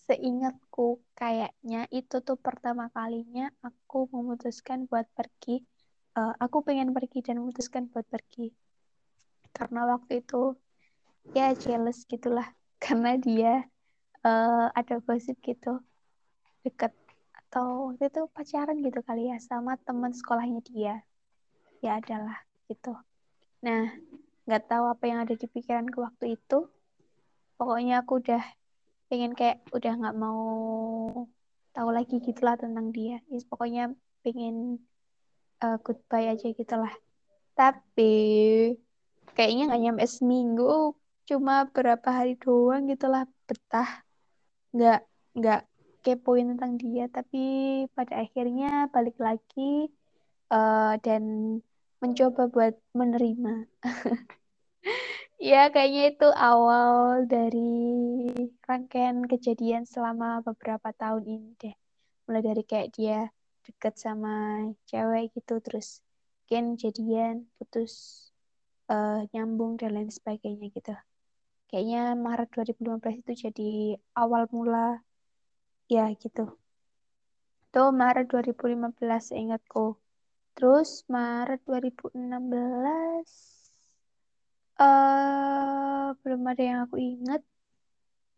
seingatku 0.09 0.97
kayaknya 1.13 1.85
itu 1.93 2.15
tuh 2.27 2.37
pertama 2.45 2.89
kalinya 2.97 3.53
aku 3.61 4.09
memutuskan 4.13 4.89
buat 4.89 5.05
pergi. 5.17 5.61
Eh, 6.17 6.33
aku 6.41 6.57
pengen 6.65 6.89
pergi 6.97 7.21
dan 7.25 7.41
memutuskan 7.41 7.83
buat 7.93 8.05
pergi. 8.09 8.49
Karena 9.53 9.85
waktu 9.93 10.25
itu, 10.25 10.57
ya 11.37 11.53
jealous 11.53 12.05
gitulah. 12.09 12.58
Karena 12.79 13.15
dia 13.19 13.63
eh, 14.25 14.67
ada 14.73 14.95
gosip 15.03 15.37
gitu. 15.43 15.79
deket 16.59 16.91
atau 17.47 17.95
waktu 17.95 18.11
itu 18.11 18.21
pacaran 18.35 18.77
gitu 18.83 18.99
kali 18.99 19.31
ya 19.31 19.39
sama 19.39 19.79
teman 19.87 20.11
sekolahnya 20.11 20.59
dia. 20.67 20.95
Ya 21.79 21.97
adalah 22.03 22.43
gitu. 22.67 22.93
Nah 23.63 23.95
nggak 24.43 24.63
tahu 24.67 24.85
apa 24.91 25.03
yang 25.07 25.19
ada 25.23 25.33
di 25.33 25.47
pikiranku 25.47 26.03
waktu 26.03 26.35
itu. 26.35 26.67
Pokoknya 27.55 28.03
aku 28.03 28.19
udah 28.19 28.43
pengen 29.09 29.33
kayak 29.33 29.65
udah 29.73 29.93
nggak 29.97 30.17
mau 30.19 30.43
tahu 31.73 31.89
lagi 31.95 32.19
gitulah 32.21 32.59
tentang 32.59 32.91
dia. 32.91 33.23
Yes, 33.31 33.47
pokoknya 33.47 33.95
pengen 34.21 34.83
uh, 35.63 35.79
goodbye 35.81 36.29
aja 36.29 36.51
gitulah. 36.51 36.91
Tapi 37.55 38.13
kayaknya 39.33 39.71
nggak 39.71 39.81
nyampe 39.81 40.05
seminggu 40.05 40.98
cuma 41.29 41.69
berapa 41.69 42.09
hari 42.09 42.33
doang 42.41 42.89
gitulah 42.89 43.29
betah. 43.45 44.01
Nggak 44.73 44.99
nggak 45.37 45.61
kepoin 46.01 46.57
tentang 46.57 46.73
dia 46.81 47.05
tapi 47.05 47.43
pada 47.93 48.25
akhirnya 48.25 48.89
balik 48.89 49.17
lagi 49.21 49.93
eh, 50.49 50.93
dan 51.05 51.23
mencoba 52.01 52.49
buat 52.49 52.75
menerima. 52.97 53.53
Ya 55.39 55.71
kayaknya 55.71 56.03
itu 56.11 56.27
awal 56.35 57.23
dari 57.23 57.71
rangkaian 58.67 59.23
kejadian 59.23 59.87
selama 59.87 60.43
beberapa 60.43 60.91
tahun 60.91 61.23
ini 61.31 61.49
deh. 61.55 61.75
Mulai 62.27 62.43
dari 62.43 62.63
kayak 62.67 62.91
dia 62.91 63.31
deket 63.63 63.95
sama 63.95 64.67
cewek 64.83 65.31
gitu 65.31 65.63
terus 65.63 66.03
mungkin 66.43 66.75
jadian 66.75 67.47
putus 67.55 67.93
eh, 68.91 69.31
nyambung 69.31 69.79
dan 69.79 69.95
lain 69.95 70.11
sebagainya 70.11 70.67
gitu 70.75 70.91
kayaknya 71.69 72.17
Maret 72.17 72.49
2015 72.49 73.21
itu 73.21 73.31
jadi 73.45 73.69
awal 74.17 74.49
mula. 74.49 75.05
Ya 75.85 76.09
gitu. 76.17 76.57
Itu 77.69 77.93
Maret 77.93 78.25
2015 78.33 79.29
ingatku. 79.41 79.85
Terus 80.57 81.05
Maret 81.13 81.61
2016 81.69 83.29
eh 84.81 86.07
belum 86.25 86.41
ada 86.51 86.63
yang 86.69 86.79
aku 86.89 86.97
inget. 86.97 87.45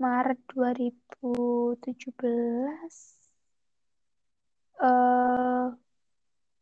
Maret 0.04 0.40
2017 0.52 1.80
eh 4.84 5.66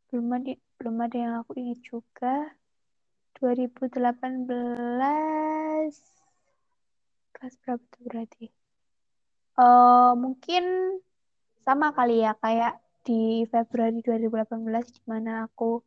belum 0.10 0.28
ada 0.38 0.54
belum 0.78 0.96
ada 1.06 1.18
yang 1.18 1.34
aku 1.42 1.52
ingat 1.62 1.80
juga. 1.82 2.34
2018 3.40 6.19
kelas 7.40 7.56
berapa 7.64 7.84
tuh 7.88 8.02
berarti? 8.04 8.46
Eh 9.60 10.12
mungkin 10.20 10.64
sama 11.64 11.96
kali 11.96 12.28
ya 12.28 12.36
kayak 12.36 12.84
di 13.08 13.48
Februari 13.48 14.04
2018 14.04 14.92
di 14.92 15.04
mana 15.08 15.48
aku 15.48 15.80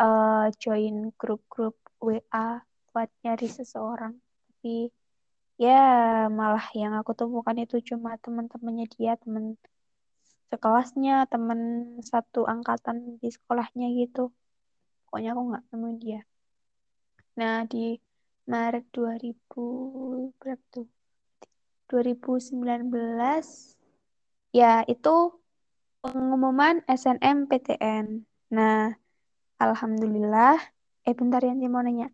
eh, 0.00 0.46
join 0.56 1.12
grup-grup 1.20 1.76
WA 2.00 2.64
buat 2.90 3.08
nyari 3.20 3.48
seseorang. 3.52 4.16
Tapi 4.16 4.88
ya 5.60 6.26
malah 6.32 6.66
yang 6.72 6.96
aku 6.96 7.12
temukan 7.12 7.56
itu 7.60 7.76
cuma 7.84 8.16
teman-temannya 8.24 8.86
dia 8.88 9.12
teman 9.20 9.60
sekelasnya 10.48 11.28
teman 11.28 11.60
satu 12.00 12.48
angkatan 12.48 13.20
di 13.20 13.28
sekolahnya 13.28 13.92
gitu. 14.00 14.32
Pokoknya 15.04 15.36
aku 15.36 15.42
nggak 15.52 15.64
nemuin 15.68 15.96
dia. 16.00 16.20
Nah 17.36 17.68
di 17.68 18.00
Maret 18.48 18.88
2000 18.96 20.32
berapa 20.40 20.64
tuh 20.72 20.88
2019 21.92 22.88
ya 24.56 24.82
itu 24.88 25.16
pengumuman 26.00 26.80
SNMPTN 26.88 28.24
nah 28.48 28.96
alhamdulillah 29.60 30.56
eh 31.04 31.14
bentar 31.14 31.44
ya 31.44 31.52
mau 31.68 31.84
nanya 31.84 32.08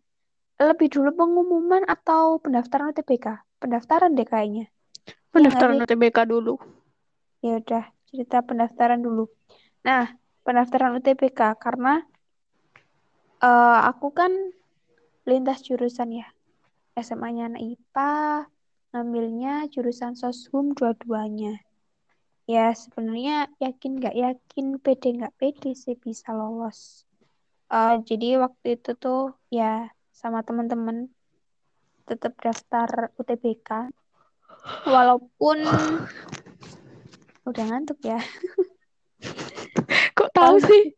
lebih 0.59 0.91
dulu 0.91 1.15
pengumuman 1.15 1.87
atau 1.87 2.43
pendaftaran 2.43 2.91
UTBK 2.91 3.27
pendaftaran 3.59 4.15
deh 4.15 4.27
kayaknya 4.27 4.69
Iya 5.35 5.43
Pendaftaran 5.43 5.75
sih? 5.75 5.83
UTBK 5.83 6.17
dulu. 6.31 6.53
Ya 7.43 7.59
udah, 7.59 7.83
cerita 8.07 8.39
pendaftaran 8.39 9.03
dulu. 9.03 9.27
Nah, 9.83 10.15
pendaftaran 10.47 10.95
UTBK 10.95 11.59
karena 11.59 12.07
eh, 13.43 13.79
aku 13.83 14.15
kan 14.15 14.31
lintas 15.25 15.65
jurusan 15.65 16.21
ya. 16.21 16.27
SMA-nya 16.95 17.51
anak 17.51 17.61
IPA, 17.65 18.47
ngambilnya 18.95 19.67
jurusan 19.67 20.15
Soshum 20.15 20.71
dua-duanya. 20.71 21.59
Ya, 22.45 22.71
sebenarnya 22.71 23.49
yakin 23.59 23.99
nggak 23.99 24.15
yakin, 24.15 24.79
pede 24.79 25.17
nggak 25.17 25.35
pede 25.35 25.73
sih 25.75 25.97
bisa 25.97 26.31
lolos. 26.31 27.03
Eh, 27.73 27.97
jadi 28.05 28.37
waktu 28.37 28.77
itu 28.77 28.93
tuh 28.93 29.33
ya 29.49 29.89
sama 30.13 30.45
teman-teman 30.45 31.09
tetap 32.05 32.37
daftar 32.37 33.09
UTBK. 33.17 33.89
Walaupun 34.85 35.57
udah 37.49 37.63
ngantuk 37.65 37.97
ya. 38.05 38.21
Kok 40.13 40.29
tahu 40.31 40.55
sih? 40.61 40.93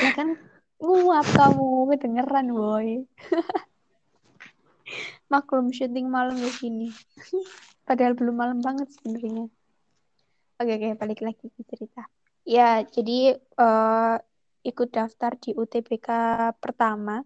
Nah 0.00 0.12
kan 0.14 0.38
nguap 0.80 1.26
kamu, 1.32 1.88
kedengeran 1.94 2.48
boy. 2.52 2.88
Maklum 5.32 5.74
syuting 5.74 6.06
malam 6.06 6.38
di 6.38 6.52
sini. 6.52 6.88
Padahal 7.86 8.14
belum 8.14 8.36
malam 8.36 8.58
banget 8.62 8.90
sebenarnya. 8.94 9.50
Oke 10.56 10.72
oke 10.72 10.88
balik 10.96 11.20
lagi 11.20 11.46
ke 11.52 11.62
cerita. 11.68 12.08
Ya 12.46 12.80
jadi 12.82 13.36
eh, 13.36 14.16
ikut 14.64 14.88
daftar 14.88 15.36
di 15.36 15.52
UTBK 15.52 16.08
pertama. 16.58 17.22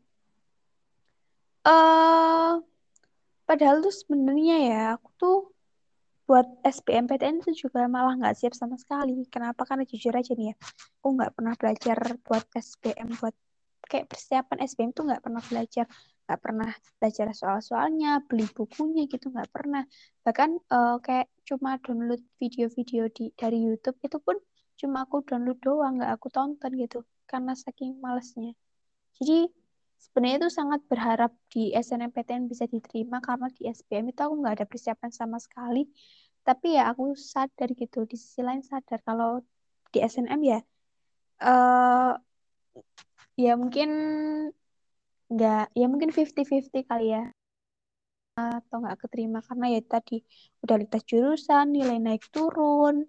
Eh 1.64 2.52
padahal 3.50 3.82
tuh 3.82 3.90
sebenarnya 3.90 4.56
ya 4.62 4.80
aku 4.94 5.10
tuh 5.18 5.36
buat 6.30 6.46
SBMPTN 6.62 7.42
itu 7.42 7.66
juga 7.66 7.90
malah 7.90 8.14
nggak 8.14 8.38
siap 8.38 8.54
sama 8.54 8.78
sekali. 8.78 9.26
Kenapa? 9.26 9.66
Karena 9.66 9.82
jujur 9.82 10.14
aja 10.14 10.30
nih 10.38 10.54
ya, 10.54 10.56
aku 11.02 11.18
nggak 11.18 11.34
pernah 11.34 11.54
belajar 11.58 11.98
buat 12.22 12.46
SBM, 12.54 13.18
buat 13.18 13.34
kayak 13.90 14.06
persiapan 14.06 14.62
SBM 14.62 14.94
tuh 14.94 15.10
nggak 15.10 15.26
pernah 15.26 15.42
belajar, 15.42 15.90
nggak 16.30 16.38
pernah 16.38 16.70
belajar 17.02 17.26
soal-soalnya, 17.34 18.22
beli 18.30 18.46
bukunya 18.46 19.10
gitu 19.10 19.34
nggak 19.34 19.50
pernah. 19.50 19.82
Bahkan 20.22 20.50
eh, 20.70 20.96
kayak 21.02 21.26
cuma 21.50 21.82
download 21.82 22.22
video-video 22.38 23.10
di 23.10 23.34
dari 23.34 23.58
YouTube 23.66 23.98
itu 23.98 24.22
pun 24.22 24.38
cuma 24.78 25.02
aku 25.10 25.26
download 25.26 25.58
doang, 25.58 25.98
nggak 25.98 26.14
aku 26.14 26.30
tonton 26.30 26.70
gitu, 26.78 27.02
karena 27.26 27.58
saking 27.58 27.98
malesnya. 27.98 28.54
Jadi 29.18 29.50
sebenarnya 30.04 30.36
itu 30.42 30.50
sangat 30.58 30.80
berharap 30.90 31.32
di 31.52 31.70
SNMPTN 31.76 32.48
bisa 32.52 32.64
diterima 32.64 33.20
karena 33.20 33.46
di 33.52 33.68
SBM 33.68 34.10
itu 34.12 34.20
aku 34.24 34.34
nggak 34.40 34.54
ada 34.60 34.66
persiapan 34.66 35.10
sama 35.12 35.36
sekali. 35.36 35.86
Tapi 36.46 36.66
ya 36.80 36.88
aku 36.90 37.12
sadar 37.14 37.68
gitu, 37.76 38.08
di 38.08 38.16
sisi 38.16 38.40
lain 38.40 38.64
sadar 38.64 38.98
kalau 39.04 39.44
di 39.92 39.98
SNM 40.00 40.40
ya, 40.40 40.58
eh 41.44 42.12
ya 43.36 43.52
mungkin 43.60 43.88
nggak, 45.30 45.64
ya 45.76 45.86
mungkin 45.92 46.10
50-50 46.16 46.82
kali 46.90 47.06
ya 47.14 47.22
atau 48.40 48.76
nggak 48.80 48.98
keterima 49.04 49.38
karena 49.44 49.66
ya 49.76 49.80
tadi 49.84 50.24
udah 50.64 50.76
lintas 50.80 51.02
jurusan, 51.04 51.76
nilai 51.76 51.98
naik 52.00 52.24
turun, 52.32 53.04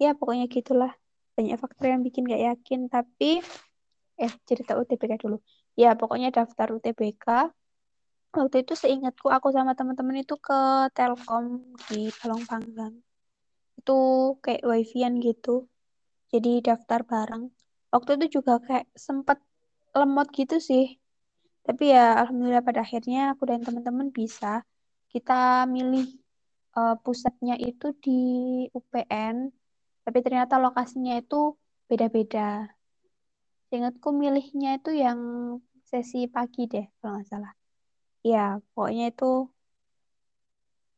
ya 0.00 0.16
pokoknya 0.18 0.46
gitulah 0.48 0.92
banyak 1.36 1.56
faktor 1.60 1.86
yang 1.92 2.02
bikin 2.06 2.24
gak 2.28 2.42
yakin. 2.48 2.80
Tapi 2.88 3.40
eh 4.22 4.32
cerita 4.48 4.76
UTBK 4.80 5.12
dulu. 5.24 5.36
Ya 5.76 5.88
pokoknya 6.00 6.28
daftar 6.36 6.68
UTBK. 6.76 7.26
Waktu 8.32 8.56
itu 8.64 8.72
seingatku 8.82 9.28
aku 9.28 9.48
sama 9.56 9.72
teman-teman 9.78 10.24
itu 10.24 10.34
ke 10.40 10.88
Telkom 10.96 11.44
di 11.92 12.08
Balong 12.18 12.44
Panggang. 12.48 12.94
Itu 13.78 13.92
kayak 14.44 14.62
wifi-an 14.70 15.14
gitu. 15.20 15.68
Jadi 16.32 16.50
daftar 16.64 17.00
bareng. 17.04 17.44
Waktu 17.92 18.10
itu 18.16 18.26
juga 18.40 18.52
kayak 18.66 18.86
sempet 18.96 19.38
lemot 19.98 20.28
gitu 20.32 20.56
sih. 20.60 20.84
Tapi 21.66 21.84
ya 21.94 22.16
alhamdulillah 22.20 22.64
pada 22.68 22.80
akhirnya 22.86 23.18
aku 23.36 23.42
dan 23.50 23.60
teman-teman 23.66 24.08
bisa. 24.18 24.64
Kita 25.12 25.68
milih 25.74 26.06
eh, 26.78 26.94
pusatnya 27.04 27.54
itu 27.68 27.86
di 28.04 28.12
UPN. 28.76 29.36
Tapi 30.04 30.18
ternyata 30.24 30.54
lokasinya 30.64 31.12
itu 31.20 31.36
beda-beda. 31.88 32.72
Ingatku 33.72 34.12
milihnya 34.12 34.76
itu 34.76 34.92
yang 34.92 35.20
sesi 35.88 36.28
pagi 36.28 36.68
deh, 36.68 36.84
kalau 37.00 37.16
nggak 37.16 37.28
salah. 37.28 37.52
Ya, 38.20 38.60
pokoknya 38.76 39.10
itu 39.12 39.48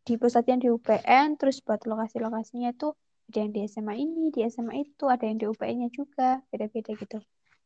di 0.05 0.15
pusatnya 0.21 0.61
di 0.61 0.69
UPN, 0.69 1.41
terus 1.41 1.65
buat 1.65 1.81
lokasi-lokasinya 1.89 2.77
itu 2.77 2.93
ada 3.33 3.39
yang 3.41 3.51
di 3.57 3.61
SMA 3.65 3.95
ini, 3.97 4.29
di 4.29 4.45
SMA 4.45 4.85
itu, 4.85 5.09
ada 5.09 5.25
yang 5.25 5.41
di 5.41 5.47
UPN-nya 5.49 5.89
juga, 5.89 6.45
beda-beda 6.53 6.93
gitu. 6.93 7.19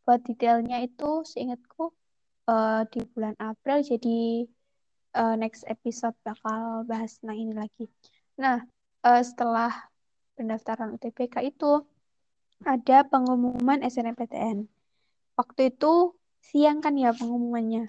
Buat 0.07 0.23
detailnya 0.23 0.79
itu, 0.87 1.27
seingatku 1.27 1.91
eh, 2.47 2.83
di 2.95 3.01
bulan 3.11 3.35
April, 3.43 3.83
jadi 3.83 4.47
eh, 5.19 5.35
next 5.35 5.67
episode 5.67 6.15
bakal 6.23 6.87
bahas 6.87 7.19
tentang 7.19 7.39
ini 7.43 7.53
lagi. 7.59 7.91
Nah, 8.39 8.63
eh, 9.03 9.23
setelah 9.27 9.91
pendaftaran 10.39 10.95
UTBK 10.95 11.43
itu, 11.51 11.83
ada 12.63 13.03
pengumuman 13.03 13.83
SNMPTN. 13.83 14.78
Waktu 15.39 15.61
itu 15.71 15.87
siang 16.49 16.79
kan 16.85 16.95
ya 17.03 17.09
pengumumannya. 17.19 17.81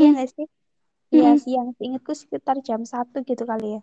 Iya 0.00 0.08
nggak 0.12 0.28
sih? 0.34 0.46
Iya 1.16 1.28
Mm-mm. 1.28 1.42
siang. 1.44 1.68
Ingatku 1.86 2.12
sekitar 2.22 2.56
jam 2.68 2.82
satu 2.92 3.16
gitu 3.30 3.44
kali 3.50 3.66
ya. 3.74 3.80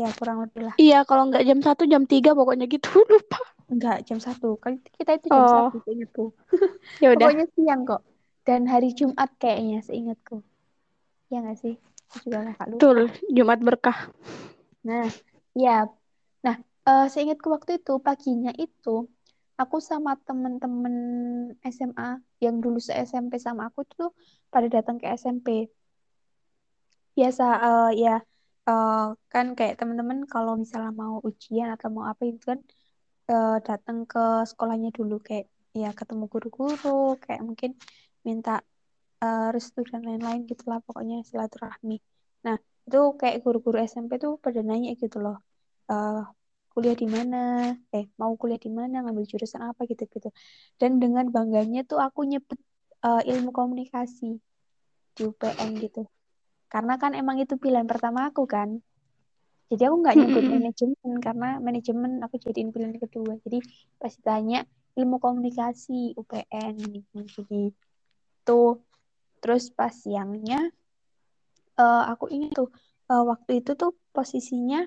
Ya 0.00 0.08
kurang 0.18 0.38
lebih 0.44 0.62
lah. 0.68 0.76
Iya, 0.82 0.96
kalau 1.08 1.22
nggak 1.28 1.44
jam 1.48 1.58
1, 1.66 1.82
jam 1.92 2.02
3 2.12 2.30
pokoknya 2.38 2.64
gitu. 2.74 2.88
Lupa. 3.12 3.38
Enggak, 3.72 3.96
jam 4.08 4.18
satu. 4.26 4.46
Kan 4.64 4.72
kita 4.98 5.10
itu 5.18 5.28
jam 5.36 5.44
Oh, 5.44 5.54
satu 5.54 5.74
seingatku. 5.84 6.24
ya 7.02 7.08
udah. 7.14 7.32
Pokoknya 7.32 7.44
siang 7.54 7.82
kok. 7.90 8.02
Dan 8.46 8.62
hari 8.72 8.88
Jumat 8.98 9.30
kayaknya 9.42 9.78
seingatku. 9.88 10.36
Iya 11.30 11.38
nggak 11.44 11.58
sih? 11.62 11.74
Aku 12.14 12.16
juga 12.24 12.38
lupa. 12.72 12.94
Betul, 12.94 13.08
Jumat 13.30 13.58
berkah. 13.62 14.10
Nah, 14.84 15.08
ya. 15.54 15.88
Eh, 16.88 17.04
seingatku 17.12 17.48
waktu 17.56 17.70
itu 17.80 17.92
paginya 18.06 18.50
itu 18.64 18.90
aku 19.60 19.76
sama 19.90 20.10
temen-temen 20.26 20.94
SMA 21.74 22.04
yang 22.44 22.56
dulu 22.64 22.78
se 22.86 22.92
SMP 23.08 23.32
sama 23.46 23.62
aku 23.68 23.80
tuh 23.92 24.08
pada 24.52 24.66
datang 24.74 24.96
ke 25.00 25.06
SMP. 25.22 25.48
Biasa 27.16 27.44
eh, 27.66 27.84
ya 28.02 28.10
eh, 28.68 28.94
kan 29.32 29.46
kayak 29.58 29.74
temen-temen 29.80 30.18
kalau 30.32 30.52
misalnya 30.62 30.90
mau 31.02 31.14
ujian 31.28 31.68
atau 31.74 31.88
mau 31.96 32.04
apa 32.10 32.22
itu 32.30 32.42
kan 32.50 32.58
eh, 33.30 33.48
datang 33.68 33.98
ke 34.10 34.20
sekolahnya 34.50 34.88
dulu 34.98 35.14
kayak 35.26 35.46
ya 35.82 35.88
ketemu 35.98 36.24
guru-guru 36.32 36.88
kayak 37.24 37.42
mungkin 37.48 37.70
minta 38.26 38.50
eh, 39.24 39.42
restu 39.54 39.80
dan 39.90 40.00
lain-lain 40.08 40.40
gitulah 40.50 40.78
pokoknya 40.86 41.16
silaturahmi. 41.30 41.94
Nah, 42.46 42.56
itu 42.86 42.98
kayak 43.20 43.36
guru-guru 43.44 43.76
SMP 43.92 44.12
tuh 44.24 44.32
pada 44.44 44.60
nanya 44.68 44.90
gitu 45.02 45.18
loh. 45.24 45.36
eh 45.92 46.43
kuliah 46.74 46.98
di 46.98 47.06
mana? 47.06 47.72
Eh, 47.94 48.10
mau 48.18 48.34
kuliah 48.34 48.58
di 48.58 48.68
mana? 48.68 49.06
Ngambil 49.06 49.24
jurusan 49.30 49.62
apa 49.62 49.86
gitu-gitu. 49.86 50.28
Dan 50.76 50.98
dengan 50.98 51.30
bangganya 51.30 51.86
tuh 51.86 52.02
aku 52.02 52.26
nyebut 52.26 52.58
uh, 53.06 53.22
ilmu 53.22 53.54
komunikasi 53.54 54.42
di 55.14 55.22
UPN 55.22 55.78
gitu. 55.78 56.04
Karena 56.66 56.98
kan 56.98 57.14
emang 57.14 57.38
itu 57.38 57.54
pilihan 57.54 57.86
pertama 57.86 58.26
aku 58.28 58.44
kan. 58.50 58.82
Jadi 59.70 59.82
aku 59.86 59.96
nggak 60.02 60.16
nyebut 60.18 60.44
manajemen 60.50 61.12
karena 61.22 61.48
manajemen 61.62 62.12
aku 62.26 62.36
jadiin 62.42 62.74
pilihan 62.74 62.98
kedua. 62.98 63.38
Jadi 63.46 63.62
pasti 63.96 64.20
tanya 64.20 64.66
ilmu 64.94 65.18
komunikasi 65.18 66.14
UPN 66.14 66.78
jadi 67.10 67.74
tuh 68.46 68.78
terus 69.42 69.68
pas 69.74 69.90
siangnya 69.90 70.70
uh, 71.76 72.04
aku 72.14 72.30
ingat 72.30 72.54
tuh 72.54 72.70
uh, 73.10 73.24
waktu 73.26 73.60
itu 73.60 73.74
tuh 73.74 73.92
posisinya 74.14 74.86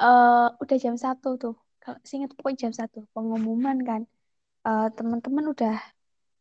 uh, 0.00 0.46
udah 0.62 0.76
jam 0.84 0.96
satu 1.04 1.28
tuh. 1.42 1.54
Kalau 1.82 1.98
ingat 2.16 2.30
pokoknya 2.36 2.58
jam 2.68 2.72
satu 2.80 2.98
pengumuman 3.14 3.76
kan. 3.88 4.02
Uh, 4.68 4.92
teman-teman 4.96 5.44
udah 5.52 5.76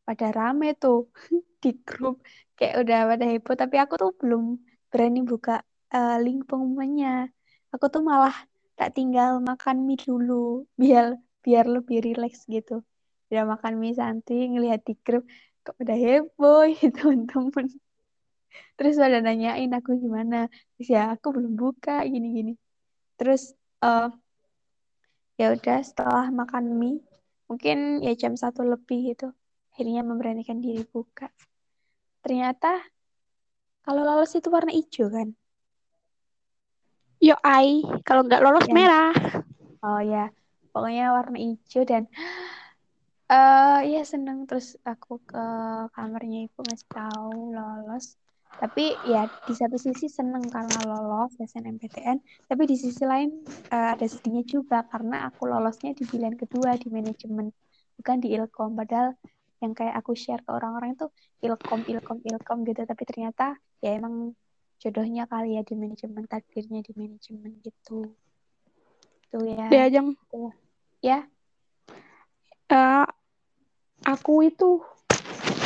pada 0.08 0.26
rame 0.38 0.68
tuh 0.84 1.12
di 1.64 1.70
grup. 1.88 2.16
Kayak 2.58 2.76
udah 2.84 3.00
pada 3.12 3.26
heboh 3.32 3.56
tapi 3.62 3.76
aku 3.84 3.94
tuh 4.02 4.12
belum 4.22 4.44
berani 4.92 5.20
buka 5.32 5.52
uh, 5.96 6.18
link 6.24 6.40
pengumumannya. 6.50 7.32
Aku 7.74 7.86
tuh 7.94 8.02
malah 8.10 8.36
tak 8.80 8.90
tinggal 8.98 9.44
makan 9.50 9.78
mie 9.88 10.00
dulu 10.00 10.34
biar 10.82 11.06
biar 11.44 11.66
lebih 11.76 11.98
rileks 12.06 12.48
gitu. 12.56 12.84
Udah 13.30 13.44
makan 13.52 13.74
mie 13.82 13.96
santai 14.00 14.50
ngelihat 14.52 14.82
di 14.88 14.94
grup 15.06 15.24
kok 15.64 15.76
udah 15.84 15.98
heboh 16.06 16.64
gitu 16.80 17.04
teman-teman. 17.30 17.68
Terus 18.76 18.96
pada 19.02 19.18
nanyain 19.26 19.72
aku 19.78 19.92
gimana. 20.04 20.36
Terus 20.76 20.88
ya 20.96 21.02
aku 21.14 21.28
belum 21.36 21.54
buka 21.62 22.04
gini 22.08 22.28
gini 22.38 22.54
terus 23.20 23.52
uh, 23.84 24.08
ya 25.36 25.52
udah 25.52 25.84
setelah 25.84 26.32
makan 26.32 26.80
mie 26.80 27.04
mungkin 27.52 28.00
ya 28.00 28.16
jam 28.16 28.40
satu 28.40 28.64
lebih 28.64 29.12
gitu 29.12 29.36
akhirnya 29.80 30.04
memberanikan 30.04 30.60
diri 30.60 30.84
buka. 30.84 31.32
Ternyata 32.20 32.84
kalau 33.88 34.04
lolos 34.04 34.36
itu 34.36 34.52
warna 34.52 34.76
hijau 34.76 35.08
kan? 35.08 35.32
Yo 37.24 37.40
ai. 37.40 37.80
Kalau 38.04 38.28
nggak 38.28 38.44
lolos 38.44 38.68
ya. 38.68 38.76
merah. 38.76 39.16
Oh 39.80 40.04
ya. 40.04 40.28
Pokoknya 40.76 41.16
warna 41.16 41.40
hijau 41.40 41.88
dan 41.88 42.12
uh, 43.32 43.80
ya 43.88 44.04
seneng. 44.04 44.44
Terus 44.52 44.76
aku 44.84 45.24
ke 45.24 45.46
kamarnya 45.96 46.52
ibu 46.52 46.60
ngasih 46.60 46.90
tahu 46.92 47.56
lolos 47.56 48.20
tapi 48.58 48.98
ya 49.06 49.30
di 49.46 49.54
satu 49.54 49.78
sisi 49.78 50.10
seneng 50.10 50.44
karena 50.50 50.82
lolos 50.90 51.38
SNMPTN 51.38 52.18
tapi 52.50 52.64
di 52.66 52.76
sisi 52.76 53.06
lain 53.06 53.46
uh, 53.72 53.94
ada 53.94 54.04
sedihnya 54.10 54.44
juga 54.44 54.84
karena 54.90 55.30
aku 55.30 55.46
lolosnya 55.46 55.94
di 55.94 56.04
pilihan 56.04 56.36
kedua 56.36 56.76
di 56.76 56.90
manajemen 56.90 57.54
bukan 58.00 58.18
di 58.24 58.32
ilkom. 58.32 58.80
Padahal 58.80 59.20
yang 59.60 59.76
kayak 59.76 60.00
aku 60.00 60.16
share 60.16 60.40
ke 60.40 60.52
orang-orang 60.56 60.96
itu 60.96 61.12
ilkom 61.44 61.84
ilkom 61.84 62.24
ilkom 62.24 62.58
gitu. 62.64 62.88
Tapi 62.88 63.04
ternyata 63.04 63.60
ya 63.84 64.00
emang 64.00 64.32
jodohnya 64.80 65.28
kali 65.28 65.60
ya 65.60 65.62
di 65.68 65.76
manajemen 65.76 66.24
takdirnya 66.24 66.80
di 66.80 66.96
manajemen 66.96 67.60
gitu. 67.60 68.16
Tuh 69.28 69.44
ya. 69.44 69.68
Diajeng 69.68 70.16
ya. 71.04 71.28
Uh, 72.72 73.04
aku 74.08 74.48
itu 74.48 74.80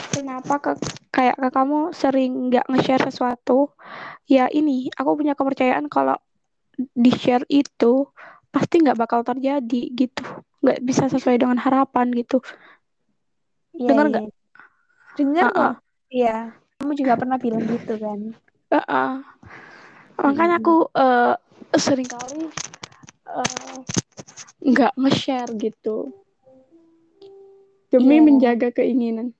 kenapa 0.09 0.57
ke 0.57 0.71
kayak 1.13 1.37
ke 1.37 1.49
kamu 1.53 1.93
sering 1.93 2.49
nggak 2.49 2.65
nge-share 2.73 3.05
sesuatu 3.05 3.69
ya 4.25 4.49
ini 4.49 4.89
aku 4.97 5.13
punya 5.13 5.37
kepercayaan 5.37 5.85
kalau 5.85 6.17
di 6.73 7.13
share 7.13 7.45
itu 7.53 8.09
pasti 8.49 8.81
nggak 8.81 8.97
bakal 8.97 9.21
terjadi 9.21 9.93
gitu. 9.93 10.25
Nggak 10.65 10.81
bisa 10.81 11.05
sesuai 11.13 11.37
dengan 11.37 11.61
harapan 11.61 12.09
gitu. 12.17 12.41
Iya, 13.77 13.89
dengar 13.93 14.05
nggak? 14.09 14.25
Iya. 14.25 14.33
dengar 15.13 15.45
kok. 15.53 15.73
Iya. 16.09 16.37
Kamu 16.81 16.91
juga 16.97 17.13
pernah 17.13 17.37
bilang 17.37 17.63
gitu 17.69 17.93
kan. 18.01 18.19
Uh 18.73 18.77
-uh. 18.81 19.13
makanya 20.17 20.61
aku 20.61 20.89
uh, 20.93 21.37
sering 21.77 22.09
kali 22.09 22.49
uh, 23.29 23.77
nggak 24.65 24.93
nge-share 24.97 25.53
gitu. 25.61 26.09
Demi 27.93 28.17
yeah. 28.17 28.25
menjaga 28.25 28.69
keinginan 28.73 29.37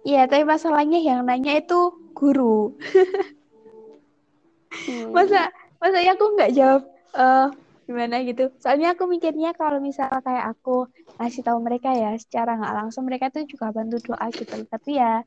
Iya, 0.00 0.24
tapi 0.24 0.48
masalahnya 0.48 0.96
yang 1.00 1.28
nanya 1.28 1.60
itu 1.60 1.92
guru. 2.16 2.76
hmm. 4.88 5.12
Masa 5.12 5.52
masa 5.80 5.98
ya 6.04 6.12
aku 6.16 6.36
nggak 6.36 6.52
jawab 6.52 6.82
uh, 7.16 7.48
gimana 7.84 8.22
gitu. 8.24 8.52
Soalnya 8.60 8.94
aku 8.94 9.08
mikirnya 9.08 9.52
kalau 9.56 9.80
misalnya 9.80 10.20
kayak 10.24 10.56
aku 10.56 10.88
ngasih 11.20 11.42
tahu 11.44 11.58
mereka 11.60 11.92
ya 11.92 12.16
secara 12.16 12.56
nggak 12.56 12.74
langsung 12.76 13.04
mereka 13.08 13.32
tuh 13.32 13.44
juga 13.44 13.72
bantu 13.72 14.00
doa 14.12 14.26
gitu. 14.32 14.56
Tapi 14.68 15.00
ya 15.00 15.24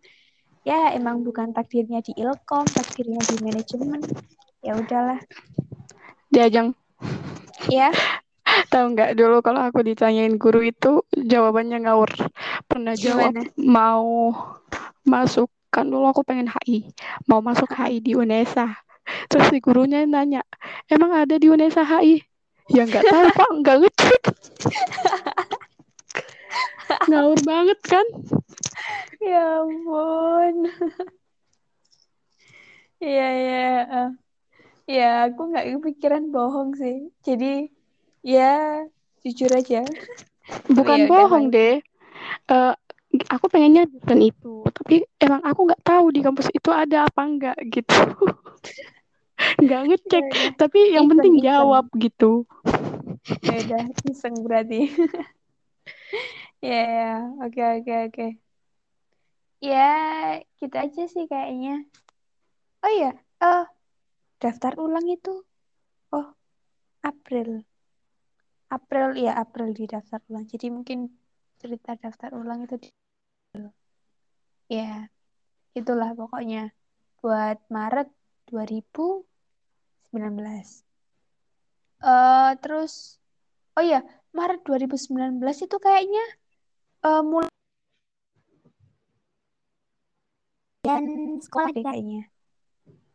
ya 0.63 0.95
emang 0.95 1.21
bukan 1.21 1.51
takdirnya 1.51 1.99
di 2.01 2.15
ilkom, 2.17 2.65
takdirnya 2.65 3.19
di 3.19 3.35
manajemen. 3.43 4.01
Ya 4.63 4.73
udahlah. 4.79 5.19
Diajang. 6.31 6.73
Ya. 7.67 7.91
Tahu 8.69 8.93
nggak 8.95 9.17
dulu 9.17 9.41
kalau 9.41 9.65
aku 9.65 9.81
ditanyain 9.81 10.37
guru 10.37 10.63
itu 10.65 11.03
jawabannya 11.13 11.83
ngawur. 11.83 12.09
Pernah 12.69 12.93
jawab 12.95 13.33
Gimana? 13.33 13.49
mau 13.59 14.33
masuk. 15.07 15.51
Kan 15.73 15.89
dulu 15.89 16.05
aku 16.05 16.21
pengen 16.21 16.49
HI 16.49 16.85
mau 17.25 17.41
masuk 17.41 17.69
HI 17.73 17.97
di 18.03 18.13
UNESA. 18.13 18.69
Terus 19.27 19.51
si 19.51 19.59
gurunya 19.59 20.05
nanya 20.07 20.45
emang 20.87 21.11
ada 21.11 21.35
di 21.35 21.49
UNESA 21.49 21.83
HI 21.83 22.23
ya 22.71 22.87
nggak 22.87 23.03
tahu 23.03 23.25
pak. 23.33 23.49
Nggak 23.59 23.77
ngecek. 23.83 24.21
Ngawur 27.09 27.39
banget 27.41 27.79
kan? 27.83 28.05
Ya 29.19 29.63
ampun. 29.65 30.55
Iya 33.03 33.27
iya 33.35 33.67
ya 34.87 35.27
aku 35.27 35.51
nggak 35.51 35.67
kepikiran 35.79 36.31
bohong 36.31 36.77
sih. 36.79 37.11
Jadi 37.25 37.67
ya 38.23 38.85
jujur 39.25 39.51
aja. 39.51 39.83
Bukan 40.71 41.03
ya, 41.03 41.09
bohong 41.09 41.51
deh 41.51 41.83
uh, 42.51 42.73
aku 43.29 43.45
pengennya 43.45 43.85
dan 44.09 44.19
itu 44.25 44.65
tapi 44.73 45.05
emang 45.21 45.41
aku 45.45 45.69
nggak 45.69 45.83
tahu 45.85 46.05
di 46.09 46.19
kampus 46.25 46.49
itu 46.49 46.69
ada 46.73 47.05
apa 47.05 47.21
enggak 47.23 47.57
gitu. 47.69 47.93
Nggak 49.59 49.81
ngecek 49.89 50.25
ya, 50.29 50.39
ya. 50.39 50.49
tapi 50.55 50.79
yang 50.93 51.05
iseng, 51.09 51.11
penting 51.17 51.33
iseng. 51.35 51.47
jawab 51.51 51.85
gitu. 51.99 52.31
Ya 53.43 53.55
udah 53.59 53.83
iseng 54.09 54.35
berarti. 54.43 54.81
Ya 56.63 56.79
ya 56.87 57.13
oke 57.43 57.59
oke 57.59 57.93
oke. 58.07 58.27
Ya 59.59 59.91
kita 60.55 60.87
aja 60.87 61.03
sih 61.11 61.27
kayaknya. 61.27 61.83
Oh 62.79 62.87
iya 62.87 63.19
uh, 63.43 63.67
daftar 64.39 64.79
ulang 64.79 65.03
itu 65.11 65.43
oh 66.15 66.27
April. 67.03 67.67
April 68.71 69.19
ya 69.19 69.35
April 69.35 69.75
di 69.75 69.91
daftar 69.91 70.23
ulang. 70.31 70.47
Jadi 70.47 70.71
mungkin 70.71 71.11
cerita 71.59 71.99
daftar 71.99 72.31
ulang 72.31 72.63
itu 72.63 72.79
di 72.79 72.87
ya 74.67 75.09
itulah 75.77 76.13
pokoknya. 76.17 76.73
Buat 77.23 77.63
Maret 77.71 78.11
2019 78.51 79.23
uh, 82.03 82.51
terus 82.59 83.17
oh 83.79 83.83
ya 83.83 84.03
Maret 84.35 84.61
2019 84.67 85.39
itu 85.39 85.77
kayaknya 85.79 86.25
uh, 87.07 87.23
mulai 87.23 87.49
dan 90.83 91.39
sekolah 91.39 91.71
deh 91.71 91.85
kayaknya. 91.85 92.27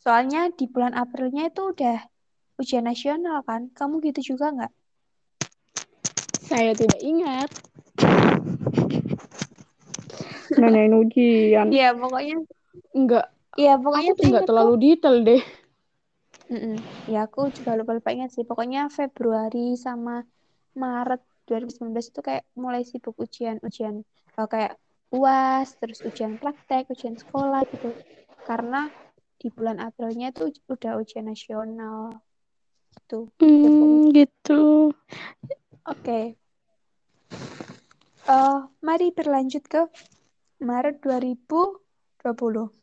Soalnya 0.00 0.48
di 0.56 0.64
bulan 0.64 0.96
Aprilnya 0.96 1.52
itu 1.52 1.68
udah 1.68 2.00
ujian 2.56 2.88
nasional 2.88 3.44
kan. 3.44 3.68
Kamu 3.76 4.00
gitu 4.00 4.32
juga 4.34 4.54
nggak? 4.56 4.72
Saya 6.48 6.72
tidak 6.72 6.96
ingat 7.04 7.50
nanyain 10.60 10.94
ujian. 10.94 11.66
Iya 11.70 11.94
pokoknya 11.94 12.36
enggak. 12.94 13.26
Iya 13.58 13.74
pokoknya 13.80 14.10
aku 14.14 14.22
enggak 14.28 14.46
terlalu 14.48 14.74
tuh... 14.74 14.80
detail 14.82 15.16
deh. 15.24 15.42
Mm-mm. 16.48 16.80
ya 17.12 17.28
aku 17.28 17.52
juga 17.52 17.76
lupa 17.76 17.92
lupa 17.96 18.10
ingat 18.12 18.32
sih. 18.32 18.44
Pokoknya 18.44 18.88
Februari 18.88 19.76
sama 19.76 20.24
Maret 20.72 21.20
2019 21.48 21.92
itu 22.12 22.20
kayak 22.24 22.44
mulai 22.56 22.84
sibuk 22.84 23.16
ujian 23.20 23.60
ujian 23.60 24.04
uh, 24.36 24.48
kayak 24.48 24.76
uas 25.12 25.72
terus 25.80 26.04
ujian 26.04 26.36
praktek 26.40 26.88
ujian 26.92 27.16
sekolah 27.16 27.64
gitu. 27.68 27.92
Karena 28.48 28.88
di 29.38 29.48
bulan 29.52 29.78
Aprilnya 29.78 30.32
tuh 30.32 30.52
udah 30.72 30.96
ujian 30.96 31.28
nasional. 31.28 32.16
Tuh 33.08 33.28
mm, 33.44 34.12
gitu. 34.16 34.92
Oke. 35.84 36.04
Okay. 36.04 36.24
uh, 38.28 38.32
eh, 38.32 38.58
mari 38.84 39.08
berlanjut 39.12 39.64
ke 39.64 39.88
Maret 40.58 40.98
2020. 40.98 42.74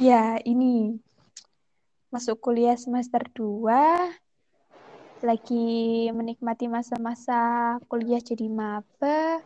Ya, 0.00 0.40
ini 0.48 0.96
masuk 2.08 2.40
kuliah 2.40 2.76
semester 2.80 3.20
2, 3.36 4.08
lagi 5.20 6.08
menikmati 6.10 6.72
masa-masa 6.72 7.76
kuliah 7.92 8.16
jadi 8.18 8.48
maba, 8.48 9.44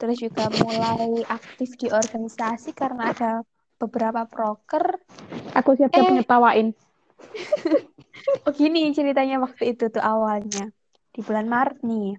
terus 0.00 0.24
juga 0.24 0.48
mulai 0.56 1.20
aktif 1.28 1.76
di 1.76 1.92
organisasi 1.92 2.72
karena 2.72 3.12
ada 3.12 3.30
beberapa 3.76 4.24
proker. 4.24 5.04
Aku 5.52 5.76
siap-siap 5.76 6.08
Eh, 6.08 6.16
ngetawain. 6.16 6.72
oh 8.48 8.52
gini 8.56 8.88
ceritanya 8.96 9.36
waktu 9.36 9.76
itu 9.76 9.92
tuh 9.92 10.00
awalnya 10.00 10.72
di 11.12 11.20
bulan 11.20 11.44
Maret 11.44 11.84
nih. 11.84 12.16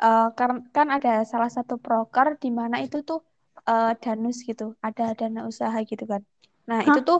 Eh, 0.00 0.28
kan, 0.38 0.50
kan 0.70 0.88
ada 0.94 1.26
salah 1.26 1.50
satu 1.50 1.76
proker 1.76 2.38
di 2.38 2.54
mana 2.54 2.80
itu 2.80 3.02
tuh 3.02 3.29
eh, 3.68 3.86
danus 4.02 4.36
gitu, 4.48 4.64
ada 4.86 5.02
dana 5.18 5.40
usaha 5.50 5.76
gitu 5.90 6.04
kan. 6.12 6.22
Nah, 6.68 6.80
itu 6.88 6.98
Hah? 6.98 7.00
tuh 7.08 7.18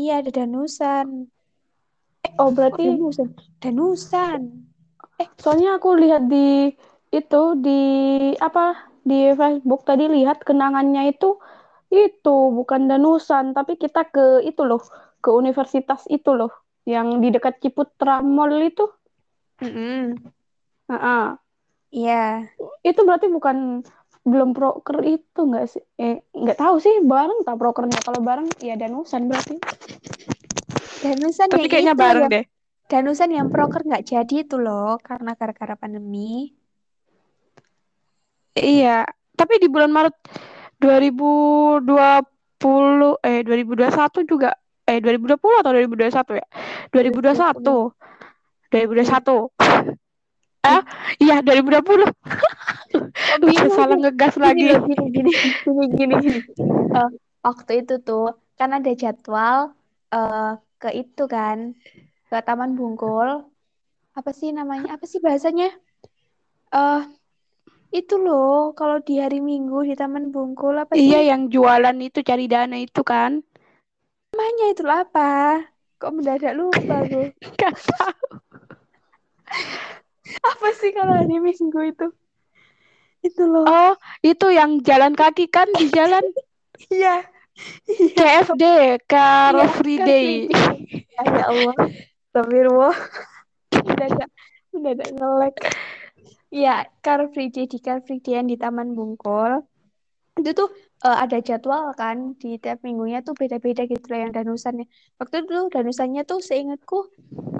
iya 0.00 0.12
ada 0.20 0.30
danusan. 0.38 1.08
Oh 2.38 2.50
Oh, 2.50 2.50
berarti 2.56 2.82
danusan. 2.84 3.28
Danusan. 3.62 4.42
soalnya 5.42 5.68
aku 5.78 5.88
lihat 6.02 6.22
di 6.32 6.72
itu 7.12 7.40
di 7.66 7.80
apa 8.46 8.88
di 9.04 9.14
Facebook 9.40 9.80
tadi 9.88 10.04
lihat 10.16 10.38
kenangannya 10.48 11.02
itu 11.12 11.26
itu 11.92 12.36
bukan 12.58 12.82
Danusan 12.90 13.44
tapi 13.56 13.72
kita 13.82 14.00
ke 14.14 14.24
itu 14.50 14.62
loh 14.70 14.82
ke 15.22 15.30
universitas 15.42 16.02
itu 16.16 16.30
loh 16.38 16.50
yang 16.88 17.20
di 17.22 17.28
dekat 17.34 17.54
Ciputra 17.62 18.14
Mall 18.24 18.54
itu. 18.70 18.84
Mm-mm. 19.62 20.32
Heeh. 20.88 21.36
Iya, 21.92 22.48
Itu 22.88 23.00
berarti 23.06 23.26
bukan 23.36 23.56
belum 24.22 24.54
proker 24.54 25.02
itu 25.06 25.40
nggak 25.50 25.66
sih? 25.66 25.82
Eh 25.98 26.22
nggak 26.34 26.58
tahu 26.58 26.78
sih 26.78 26.94
bareng 27.02 27.42
tak 27.46 27.58
prokernya 27.58 27.98
kalau 28.06 28.20
bareng 28.22 28.46
ya 28.62 28.74
Danusan 28.78 29.26
berarti. 29.30 29.58
danusan 31.02 31.48
Tapi 31.50 31.58
yang 31.58 31.70
kayaknya 31.70 31.94
itu 31.94 31.98
bareng 31.98 32.14
yang 32.14 32.28
deh. 32.30 32.44
danusan 32.90 33.30
yang 33.34 33.48
proker 33.50 33.82
nggak 33.88 34.04
jadi 34.06 34.34
itu 34.46 34.56
loh 34.60 34.98
karena 35.02 35.34
gara-gara 35.38 35.74
pandemi. 35.74 36.54
Iya, 38.52 39.08
tapi 39.32 39.56
di 39.62 39.68
bulan 39.72 39.88
Maret 39.90 40.12
2020 40.76 41.88
eh 43.24 43.40
2021 43.42 44.28
juga 44.28 44.50
eh 44.84 45.00
2020 45.00 45.60
atau 45.62 45.70
2021 45.72 46.40
ya? 46.40 46.46
2021. 46.92 47.92
2021. 48.70 49.48
Ih, 49.62 49.96
Ah, 50.62 50.86
iya 51.18 51.42
2020. 51.42 52.06
kok 52.06 53.42
Udah 53.42 53.66
salah 53.74 53.98
ngegas 53.98 54.38
Gini 54.38 54.44
lagi. 54.46 54.62
gini, 54.86 55.04
gini, 55.10 55.30
gini, 55.66 55.84
gini, 55.90 56.14
gini. 56.22 56.38
Eh, 56.94 57.10
waktu 57.42 57.82
itu 57.82 57.98
tuh 57.98 58.38
kan 58.54 58.70
ada 58.70 58.92
jadwal 58.94 59.74
eh 60.14 60.54
ke 60.78 60.88
itu 60.94 61.24
kan 61.26 61.74
ke 62.30 62.36
Taman 62.46 62.78
Bungkul. 62.78 63.42
Apa 64.14 64.30
sih 64.30 64.54
namanya? 64.54 64.94
Apa 64.94 65.04
sih 65.08 65.18
bahasanya? 65.18 65.74
Eh, 66.70 67.02
itu 67.90 68.14
loh 68.22 68.70
kalau 68.78 69.02
di 69.02 69.18
hari 69.18 69.42
Minggu 69.42 69.82
di 69.82 69.98
Taman 69.98 70.30
Bungkul 70.30 70.78
apa 70.78 70.94
Iya, 70.94 71.26
sih? 71.26 71.28
yang 71.34 71.50
jualan 71.50 71.96
itu 71.98 72.22
cari 72.22 72.46
dana 72.46 72.78
itu 72.78 73.02
kan. 73.02 73.42
Namanya 74.30 74.66
itu 74.70 74.82
apa? 74.86 75.58
Kok 75.98 76.12
mendadak 76.14 76.54
lupa 76.54 77.02
gue. 77.02 77.34
Gak 77.58 77.74
tahu. 77.82 78.38
Apa 80.40 80.68
sih 80.78 80.90
kalau 80.96 81.12
hari 81.12 81.36
Minggu 81.36 81.80
itu? 81.84 82.08
Itu 83.22 83.42
loh. 83.46 83.64
Oh, 83.68 83.92
itu 84.24 84.50
yang 84.50 84.82
jalan 84.82 85.14
kaki 85.14 85.46
kan 85.46 85.68
di 85.76 85.92
jalan 85.92 86.24
Iya. 86.90 87.22
Iya. 87.86 88.16
CFD, 88.16 88.64
Car 89.06 89.54
Iya, 89.54 89.66
Free 89.76 90.00
Day. 90.00 90.28
Ya, 91.14 91.22
ya 91.22 91.44
Allah. 91.46 91.76
Astagfirullah. 92.32 92.96
Mendadak, 93.76 94.30
mendadak 94.72 95.08
nge-lag. 95.14 95.54
Iya, 96.48 96.74
Car 97.04 97.20
Free 97.30 97.52
Day 97.52 97.68
di 97.68 97.78
Car 97.78 98.00
Free 98.02 98.18
Day 98.24 98.40
yang 98.40 98.48
di 98.48 98.56
Taman 98.56 98.96
Bungkul. 98.96 99.62
Itu 100.40 100.50
tuh 100.56 100.68
eh, 101.04 101.18
ada 101.22 101.38
jadwal 101.44 101.92
kan 101.92 102.34
di 102.40 102.56
tiap 102.56 102.80
minggunya 102.82 103.20
tuh 103.20 103.36
beda-beda 103.36 103.84
gitu 103.84 104.04
loh 104.10 104.18
yang 104.18 104.32
danusannya. 104.32 104.88
Waktu 105.20 105.44
itu 105.44 105.52
tuh 105.52 105.66
danusannya 105.70 106.22
tuh 106.24 106.40
seingatku 106.40 106.98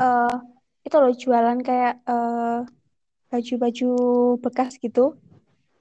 eh 0.01 0.37
itu 0.83 0.97
loh 0.99 1.13
jualan 1.15 1.59
kayak 1.63 1.95
eh, 2.07 2.59
baju-baju 3.33 3.91
bekas 4.45 4.77
gitu. 4.79 5.17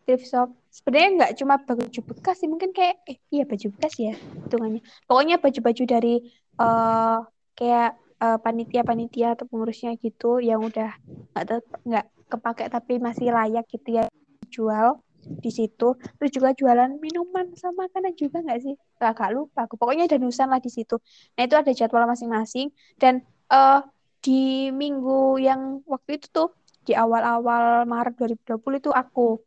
thrift 0.02 0.26
shop. 0.34 0.50
Sebenarnya 0.74 1.10
nggak 1.18 1.34
cuma 1.40 1.56
baju 1.62 2.00
bekas 2.10 2.42
sih, 2.42 2.50
mungkin 2.50 2.74
kayak 2.74 3.06
eh 3.06 3.18
iya 3.30 3.44
baju 3.46 3.68
bekas 3.78 3.94
ya 4.02 4.14
hitungannya. 4.18 4.82
Pokoknya 5.06 5.36
baju-baju 5.38 5.84
dari 5.86 6.16
eh 6.62 7.18
kayak 7.60 7.92
eh, 8.24 8.38
panitia-panitia 8.42 9.38
atau 9.38 9.46
pengurusnya 9.50 9.94
gitu 10.02 10.42
yang 10.42 10.62
udah 10.64 10.90
nggak 11.38 11.46
nggak 11.86 12.06
kepake 12.32 12.64
tapi 12.72 12.94
masih 12.98 13.30
layak 13.36 13.68
gitu 13.70 14.00
ya 14.02 14.04
dijual 14.48 15.04
di 15.22 15.52
situ. 15.54 15.94
Terus 16.18 16.32
juga 16.34 16.50
jualan 16.58 16.98
minuman 16.98 17.54
sama 17.54 17.86
makanan 17.86 18.14
juga 18.18 18.42
nggak 18.42 18.60
sih? 18.66 18.74
Gak, 18.98 19.12
gak 19.22 19.32
lupa 19.38 19.70
aku. 19.70 19.78
Pokoknya 19.78 20.10
danusan 20.10 20.50
lah 20.50 20.58
di 20.58 20.72
situ. 20.74 20.98
Nah 21.38 21.44
itu 21.46 21.56
ada 21.58 21.72
jadwal 21.76 22.10
masing-masing 22.10 22.74
dan 22.98 23.22
eh 23.54 23.80
di 24.22 24.70
minggu 24.70 25.42
yang 25.42 25.82
waktu 25.90 26.22
itu 26.22 26.30
tuh 26.30 26.50
di 26.86 26.94
awal-awal 26.94 27.90
Maret 27.90 28.18
2020 28.18 28.82
itu 28.82 28.92
aku 28.94 29.42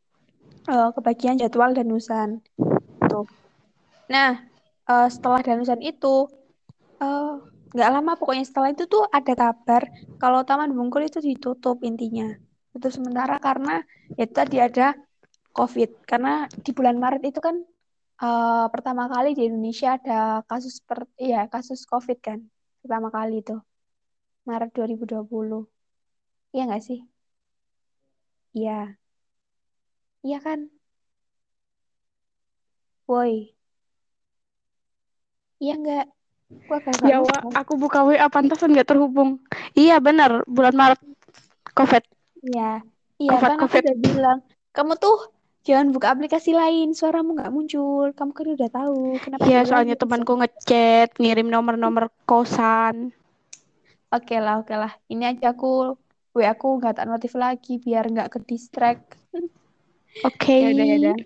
eh, 0.67 0.91
kebagian 0.95 1.39
jadwal 1.39 1.71
danusan 1.71 2.43
tuh. 3.07 3.27
Nah, 4.11 4.43
eh, 4.91 5.09
setelah 5.11 5.41
danusan 5.47 5.79
itu 5.79 6.27
eh, 6.99 7.35
nggak 7.75 7.91
lama 7.91 8.13
pokoknya 8.19 8.45
setelah 8.47 8.71
itu 8.71 8.87
tuh 8.87 9.07
ada 9.11 9.35
kabar 9.35 9.83
kalau 10.19 10.47
Taman 10.47 10.75
Bungkul 10.75 11.07
itu 11.07 11.23
ditutup 11.23 11.83
intinya. 11.87 12.35
Tutup 12.75 12.91
sementara 12.91 13.39
karena 13.39 13.83
ya 14.19 14.27
itu 14.27 14.35
tadi 14.35 14.59
ada 14.59 14.99
COVID. 15.55 16.03
Karena 16.07 16.51
di 16.51 16.71
bulan 16.75 16.99
Maret 16.99 17.23
itu 17.23 17.39
kan 17.39 17.63
eh, 18.23 18.67
pertama 18.75 19.07
kali 19.07 19.39
di 19.39 19.47
Indonesia 19.47 19.99
ada 19.99 20.43
kasus 20.51 20.83
per 20.83 21.07
ya 21.15 21.47
kasus 21.47 21.87
COVID 21.87 22.19
kan. 22.19 22.43
Pertama 22.83 23.15
kali 23.15 23.43
itu 23.43 23.55
Maret 24.45 24.71
2020. 24.77 25.65
Iya 26.55 26.63
nggak 26.69 26.85
sih? 26.85 27.01
Iya. 28.55 28.95
Iya 30.25 30.39
kan? 30.41 30.61
Woi. 33.09 33.53
Iya 35.61 35.75
nggak? 35.81 36.07
Gua 36.69 36.77
agak 36.81 36.95
Ya, 37.09 37.19
lupa. 37.21 37.41
Wak, 37.41 37.57
aku 37.57 37.73
buka 37.81 37.99
WA 38.05 38.29
pantasan 38.29 38.73
nggak 38.73 38.89
terhubung. 38.89 39.41
Iya, 39.73 40.01
benar, 40.01 40.45
bulan 40.49 40.75
Maret 40.77 41.01
COVID. 41.73 42.05
Iya, 42.45 42.85
iya 43.17 43.31
Covid, 43.33 43.49
kan 43.49 43.59
aku 43.65 43.77
udah 43.81 43.97
bilang, 43.97 44.39
kamu 44.77 44.93
tuh 45.01 45.17
jangan 45.65 45.89
buka 45.91 46.13
aplikasi 46.13 46.53
lain, 46.53 46.93
suaramu 46.93 47.33
nggak 47.37 47.53
muncul. 47.53 48.13
Kamu 48.13 48.33
kan 48.37 48.47
udah 48.53 48.69
tahu 48.71 49.17
kenapa 49.25 49.43
Iya, 49.49 49.61
soalnya 49.65 49.97
temanku 49.97 50.37
ngechat, 50.37 51.17
ngirim 51.17 51.49
nomor-nomor 51.49 52.13
kosan. 52.29 53.17
Oke 54.15 54.35
lah, 54.45 54.55
oke 54.63 54.75
lah. 54.83 54.93
Ini 55.13 55.23
aja 55.35 55.47
aku 55.55 55.99
WA 56.35 56.55
aku 56.55 56.67
nggak 56.79 56.95
tak 56.99 57.07
notif 57.11 57.33
lagi 57.35 57.83
biar 57.85 58.05
nggak 58.13 58.29
ke 58.35 58.39
distract. 58.51 59.07
Oke. 60.29 60.55
Ya 60.63 60.67
udah, 60.71 60.87
ya 60.87 60.97
udah. 61.03 61.17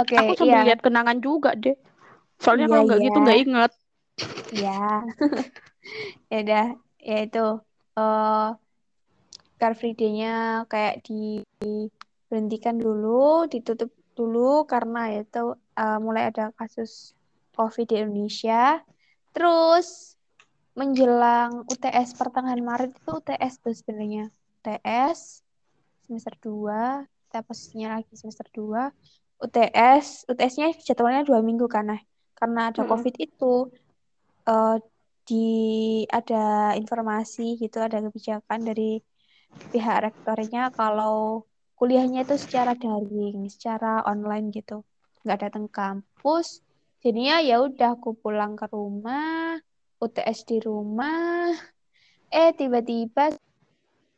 Oke, 0.00 0.16
Aku 0.20 0.32
sambil 0.40 0.60
iya, 0.60 0.64
lihat 0.64 0.80
kenangan 0.80 1.18
juga 1.20 1.52
deh. 1.56 1.76
Soalnya 2.40 2.66
iya, 2.66 2.72
kalau 2.72 2.82
nggak 2.88 3.00
iya, 3.00 3.08
gitu 3.08 3.18
nggak 3.24 3.38
inget. 3.44 3.72
iya. 4.54 4.70
Ya 6.30 6.36
udah, 6.42 6.64
ya 7.08 7.14
itu. 7.24 7.38
eh 7.98 8.46
Car 9.60 9.72
Free 9.78 9.94
Day-nya 9.96 10.64
kayak 10.72 10.94
diberhentikan 11.08 12.76
dulu, 12.76 13.48
ditutup 13.52 13.90
dulu 14.16 14.64
karena 14.72 14.98
itu 15.16 15.38
eh, 15.80 15.98
mulai 16.04 16.22
ada 16.30 16.52
kasus 16.58 16.90
COVID 17.56 17.86
di 17.90 17.96
Indonesia. 18.04 18.84
Terus 19.32 20.15
menjelang 20.76 21.64
UTS 21.66 22.14
pertengahan 22.20 22.60
Maret 22.60 22.92
itu 22.92 23.10
UTS 23.16 23.64
tuh 23.64 23.72
sebenarnya. 23.72 24.28
UTS 24.60 25.40
semester 26.04 26.34
2, 26.44 27.08
kita 27.26 27.38
posisinya 27.42 27.98
lagi 27.98 28.12
semester 28.14 28.46
2. 28.52 28.92
UTS, 29.36 30.28
UTS-nya 30.32 30.72
jadwalnya 30.80 31.24
dua 31.28 31.44
minggu 31.44 31.68
karena 31.68 32.00
karena 32.36 32.72
ada 32.72 32.84
Mm-mm. 32.84 32.92
COVID 32.92 33.14
itu 33.20 33.54
eh, 34.48 34.76
di 35.26 35.48
ada 36.08 36.72
informasi 36.78 37.58
gitu, 37.58 37.82
ada 37.82 37.98
kebijakan 38.00 38.60
dari 38.64 39.00
pihak 39.72 39.98
rektornya 40.12 40.70
kalau 40.72 41.44
kuliahnya 41.76 42.24
itu 42.24 42.36
secara 42.40 42.72
daring, 42.76 43.48
secara 43.52 44.04
online 44.08 44.52
gitu, 44.54 44.84
nggak 45.24 45.48
datang 45.48 45.66
kampus. 45.68 46.64
Jadinya 47.04 47.40
ya 47.44 47.60
udah 47.60 47.98
aku 48.00 48.16
pulang 48.16 48.56
ke 48.56 48.66
rumah, 48.72 49.60
UTS 50.00 50.38
di 50.44 50.58
rumah. 50.60 51.52
Eh 52.28 52.52
tiba-tiba 52.52 53.32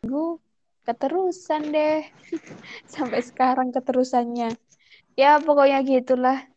minggu 0.03 0.41
keterusan 0.83 1.69
deh, 1.71 2.01
sampai 2.95 3.21
sekarang 3.21 3.71
keterusannya. 3.71 4.57
Ya 5.15 5.39
pokoknya 5.43 5.85
gitulah. 5.85 6.49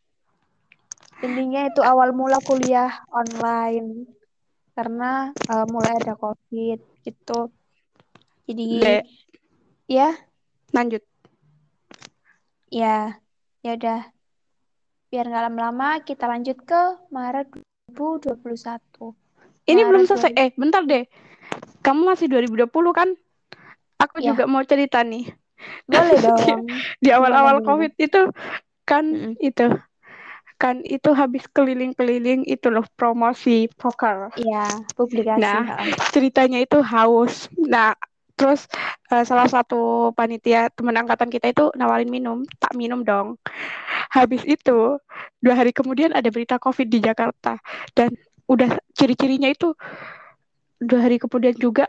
Intinya 1.21 1.69
itu 1.69 1.81
awal 1.85 2.17
mula 2.17 2.41
kuliah 2.41 3.05
online 3.13 4.09
karena 4.73 5.35
eh, 5.35 5.65
mulai 5.69 5.93
ada 6.01 6.17
COVID 6.17 6.79
gitu. 7.05 7.39
Jadi 8.49 8.65
Dek, 8.81 9.05
ya 9.85 10.09
lanjut. 10.73 11.03
Ya, 12.71 13.19
ya 13.61 13.71
udah. 13.75 14.01
Biar 15.11 15.27
nggak 15.27 15.43
lama-lama, 15.51 15.99
kita 16.07 16.23
lanjut 16.23 16.55
ke 16.63 16.81
Maret 17.11 17.51
2021. 17.91 19.13
Ini 19.67 19.81
belum 19.85 20.03
selesai. 20.05 20.31
2000. 20.33 20.41
Eh, 20.41 20.49
bentar 20.57 20.81
deh. 20.83 21.03
Kamu 21.81 22.07
masih 22.07 22.27
2020 22.27 22.91
kan? 22.91 23.09
Aku 23.99 24.17
Ya. 24.17 24.33
juga 24.33 24.49
mau 24.49 24.65
cerita 24.65 25.05
nih. 25.05 25.29
Boleh 25.85 26.17
dong. 26.25 26.65
Di 26.97 27.09
awal-awal? 27.13 27.61
COVID 27.61 27.93
itu 27.97 28.21
kan 28.83 29.05
Mm-mm. 29.05 29.33
itu 29.37 29.69
kan 30.57 30.85
itu 30.85 31.09
habis 31.13 31.45
keliling-keliling 31.49 32.45
itu 32.45 32.69
loh 32.69 32.85
promosi 32.93 33.65
poker. 33.81 34.29
Iya, 34.37 34.85
publikasi. 34.93 35.41
Nah, 35.41 35.89
ceritanya 36.13 36.61
itu 36.61 36.77
haus. 36.85 37.49
Nah, 37.57 37.97
terus 38.41 38.65
eh, 39.13 39.21
salah 39.21 39.45
satu 39.45 40.09
panitia 40.17 40.73
teman 40.73 40.97
angkatan 40.97 41.29
kita 41.29 41.53
itu 41.53 41.69
nawarin 41.77 42.09
minum, 42.09 42.41
tak 42.57 42.73
minum 42.73 43.05
dong. 43.05 43.37
Habis 44.09 44.41
itu 44.49 44.97
dua 45.37 45.53
hari 45.53 45.71
kemudian 45.71 46.17
ada 46.17 46.27
berita 46.33 46.57
COVID 46.57 46.87
di 46.89 46.99
Jakarta 47.05 47.61
dan 47.93 48.17
udah 48.49 48.81
ciri-cirinya 48.97 49.47
itu 49.53 49.77
dua 50.81 51.05
hari 51.05 51.21
kemudian 51.21 51.53
juga 51.61 51.85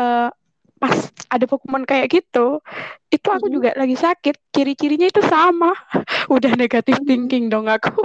eh, 0.00 0.32
pas 0.80 0.96
ada 1.28 1.44
pengumuman 1.44 1.84
kayak 1.84 2.08
gitu, 2.08 2.64
itu 3.12 3.28
aku 3.28 3.52
Mm-mm. 3.52 3.54
juga 3.60 3.70
lagi 3.76 4.00
sakit. 4.00 4.34
Ciri-cirinya 4.56 5.12
itu 5.12 5.20
sama. 5.20 5.76
Udah 6.34 6.56
negatif 6.56 7.04
thinking 7.04 7.52
dong 7.52 7.68
aku. 7.68 8.00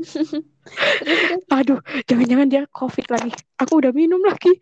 Terus. 1.02 1.42
Aduh, 1.50 1.80
jangan-jangan 2.06 2.46
dia 2.50 2.62
COVID 2.70 3.06
lagi. 3.10 3.30
Aku 3.60 3.80
udah 3.80 3.92
minum 3.92 4.20
lagi. 4.24 4.56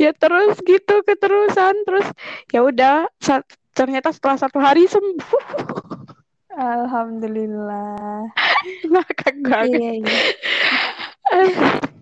Ya 0.00 0.12
terus 0.14 0.58
gitu 0.62 1.00
keterusan 1.06 1.74
terus 1.86 2.06
ya 2.50 2.64
udah 2.64 3.08
ternyata 3.74 4.14
setelah 4.14 4.38
satu 4.38 4.58
hari 4.62 4.86
sembuh. 4.86 5.42
Alhamdulillah. 6.54 8.30
Ngakak 8.92 9.36
banget. 9.42 9.80
Iya, 9.80 9.92
iya. 9.98 10.18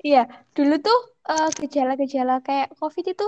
Iya, 0.00 0.24
dulu 0.56 0.80
tuh 0.80 1.00
eh, 1.28 1.50
gejala-gejala 1.60 2.40
kayak 2.40 2.72
COVID 2.80 3.04
itu 3.12 3.26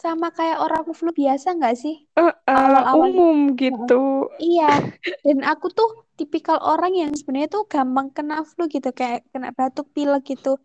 sama 0.00 0.32
kayak 0.32 0.58
orang 0.64 0.82
flu 0.96 1.12
biasa 1.12 1.52
nggak 1.60 1.76
sih? 1.76 2.08
Eh, 2.16 2.32
eh, 2.32 2.56
Awal-awal. 2.56 3.12
umum 3.12 3.38
gitu. 3.54 4.32
Iya, 4.40 4.80
dan 5.20 5.44
aku 5.44 5.68
tuh 5.68 6.08
tipikal 6.16 6.56
orang 6.60 6.96
yang 6.96 7.12
sebenarnya 7.12 7.52
tuh 7.52 7.64
gampang 7.68 8.08
kena 8.16 8.40
flu 8.48 8.64
gitu, 8.72 8.88
kayak 8.96 9.28
kena 9.28 9.52
batuk 9.52 9.92
pilek 9.92 10.24
gitu. 10.24 10.56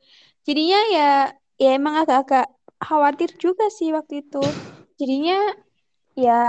Jadinya 0.47 0.79
ya, 0.95 1.11
ya 1.59 1.69
emang 1.75 1.99
agak-agak 2.07 2.47
khawatir 2.79 3.35
juga 3.35 3.67
sih 3.67 3.91
waktu 3.91 4.23
itu. 4.23 4.55
Jadinya 4.95 5.39
ya 6.15 6.39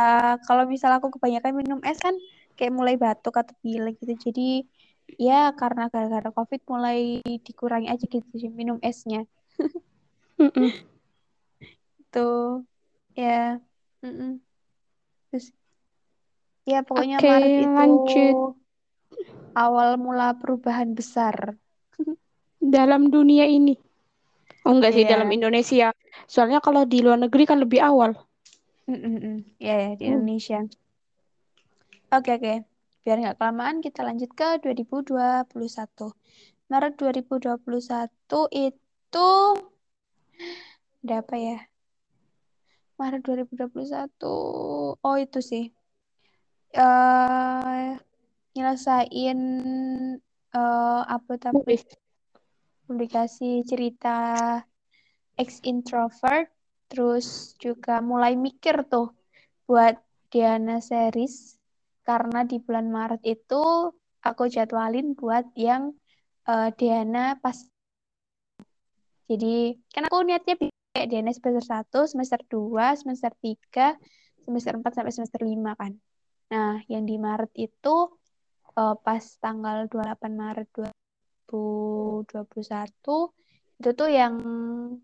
kalau 0.47 0.71
misal 0.71 0.95
aku 0.95 1.11
kebanyakan 1.19 1.53
minum 1.59 1.81
es 1.83 1.99
kan 1.99 2.15
kayak 2.55 2.71
mulai 2.71 2.95
batuk 2.95 3.35
atau 3.35 3.55
pilek 3.63 3.99
gitu. 3.99 4.31
Jadi 4.31 4.49
ya 5.19 5.55
karena 5.55 5.87
gara-gara 5.91 6.31
COVID 6.35 6.63
mulai 6.67 7.23
dikurangi 7.23 7.91
aja 7.91 8.05
gitu 8.07 8.27
sih 8.39 8.51
minum 8.51 8.79
esnya. 8.83 9.27
Mm-mm. 10.41 10.71
Tuh, 12.13 12.65
ya. 13.17 13.61
mm-mm. 14.03 14.41
Terus 15.31 15.47
ya 16.71 16.77
pokoknya 16.87 17.17
Oke, 17.17 17.29
Maret 17.31 17.55
itu 17.65 17.71
lanjut. 17.77 18.37
awal 19.65 19.89
mula 20.05 20.27
perubahan 20.41 20.91
besar. 20.99 21.37
Dalam 22.77 23.03
dunia 23.15 23.45
ini. 23.59 23.75
Oh 24.67 24.73
enggak 24.77 24.93
sih, 24.97 25.05
Iya. 25.05 25.11
dalam 25.13 25.29
Indonesia. 25.37 25.87
Soalnya 26.33 26.59
kalau 26.67 26.83
di 26.93 26.99
luar 27.05 27.19
negeri 27.25 27.45
kan 27.51 27.59
lebih 27.65 27.81
awal. 27.91 28.11
Mm-mm-mm. 28.91 29.37
Ya, 29.59 29.75
ya, 29.83 29.91
di 29.99 30.05
Hmm. 30.05 30.11
Indonesia. 30.11 30.59
Oke, 32.17 32.31
oke. 32.39 32.53
Biar 33.05 33.17
nggak 33.23 33.37
kelamaan, 33.39 33.77
kita 33.87 34.01
lanjut 34.09 34.31
ke 34.39 34.49
2021. 34.63 36.05
Maret 36.71 36.93
2021 37.01 38.39
itu 38.67 39.29
ada 41.03 41.15
apa 41.23 41.35
ya? 41.47 41.57
Maret 42.97 43.21
2021. 43.25 44.97
Oh, 45.01 45.17
itu 45.21 45.41
sih. 45.45 45.65
eh 46.77 47.97
nyelesain 48.53 49.41
eh 50.53 51.03
apa 51.17 51.33
tapi 51.41 51.57
Nulis. 51.57 51.85
publikasi 52.85 53.65
cerita 53.65 54.17
ex 55.41 55.65
introvert 55.65 56.49
terus 56.89 57.57
juga 57.57 58.05
mulai 58.05 58.37
mikir 58.37 58.85
tuh 58.93 59.13
buat 59.65 59.97
Diana 60.29 60.85
series 60.85 61.57
karena 62.05 62.45
di 62.45 62.61
bulan 62.61 62.93
Maret 62.93 63.23
itu 63.25 63.93
aku 64.21 64.45
jadwalin 64.53 65.17
buat 65.17 65.49
yang 65.57 65.97
eh, 66.49 66.71
Diana 66.77 67.41
pas 67.41 67.57
jadi 69.27 69.75
kan 69.91 70.07
aku 70.07 70.23
niatnya 70.23 70.55
Diana 71.05 71.37
semester 71.37 71.61
1, 71.61 72.09
semester 72.09 72.41
2, 72.49 72.97
semester 72.97 73.29
3, 73.45 74.01
semester 74.49 74.73
4 74.81 74.97
sampai 74.97 75.13
semester 75.13 75.41
5 75.45 75.77
kan. 75.77 75.93
Nah, 76.53 76.81
yang 76.89 77.05
di 77.05 77.21
Maret 77.21 77.53
itu 77.59 77.97
eh, 78.79 78.97
pas 79.05 79.25
tanggal 79.45 79.85
28 79.93 80.33
Maret 80.33 80.69
2021 80.73 83.37
itu 83.77 83.91
tuh 83.93 84.09
yang 84.09 84.35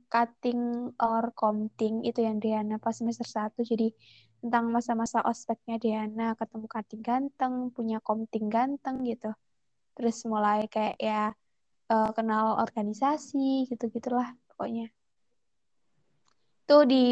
cutting 0.09 0.89
or 0.97 1.29
counting 1.37 2.09
itu 2.09 2.25
yang 2.25 2.41
Diana 2.41 2.81
pas 2.81 2.97
semester 2.97 3.29
1 3.29 3.61
jadi 3.61 3.93
tentang 4.41 4.73
masa-masa 4.73 5.21
ospeknya 5.29 5.77
Diana 5.77 6.33
ketemu 6.41 6.67
cutting 6.73 7.03
ganteng 7.05 7.69
punya 7.77 8.01
counting 8.01 8.49
ganteng 8.49 9.05
gitu. 9.05 9.29
Terus 9.93 10.25
mulai 10.25 10.65
kayak 10.73 10.97
ya 10.97 11.37
eh, 11.93 12.11
kenal 12.17 12.57
organisasi 12.65 13.69
gitu-gitulah 13.69 14.33
pokoknya 14.49 14.89
itu 16.63 16.79
di 16.87 17.07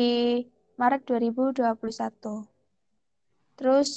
Maret 0.79 1.03
2021 1.05 2.47
terus 3.59 3.91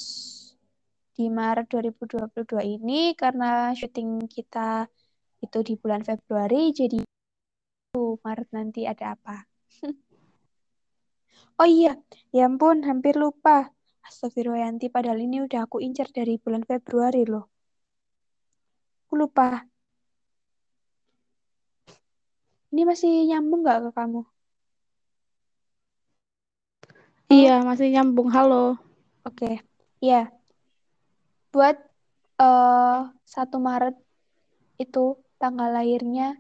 di 1.13 1.30
Maret 1.30 1.70
2022 1.70 2.66
ini 2.66 3.13
karena 3.13 3.70
syuting 3.78 4.26
kita 4.26 4.89
itu 5.46 5.60
di 5.62 5.78
bulan 5.78 6.02
Februari 6.02 6.74
jadi 6.74 7.06
tuh 7.94 8.18
Maret 8.26 8.50
nanti 8.58 8.89
ada 8.89 9.13
apa? 9.16 9.46
Oh 11.62 11.70
iya, 11.70 11.94
ya 12.34 12.50
ampun, 12.50 12.82
hampir 12.89 13.13
lupa. 13.13 13.70
Astagfirullahaladzim, 14.10 14.89
padahal 14.89 15.22
ini 15.22 15.46
udah 15.46 15.70
aku 15.70 15.86
incar 15.86 16.10
dari 16.10 16.42
bulan 16.42 16.66
Februari 16.66 17.30
loh. 17.30 17.46
Aku 19.06 19.13
lupa. 19.22 19.62
Ini 22.74 22.82
masih 22.89 23.30
nyambung 23.30 23.62
nggak 23.62 23.80
ke 23.86 23.89
kamu? 23.94 24.33
Iya, 27.34 27.65
masih 27.65 27.89
nyambung. 27.89 28.30
Halo. 28.30 28.78
Oke, 29.26 29.58
ya. 29.98 30.30
Buat 31.50 31.82
eh 32.38 33.00
1 33.10 33.58
Maret 33.58 33.98
itu 34.78 35.17
tanggal 35.41 35.74
lahirnya 35.74 36.38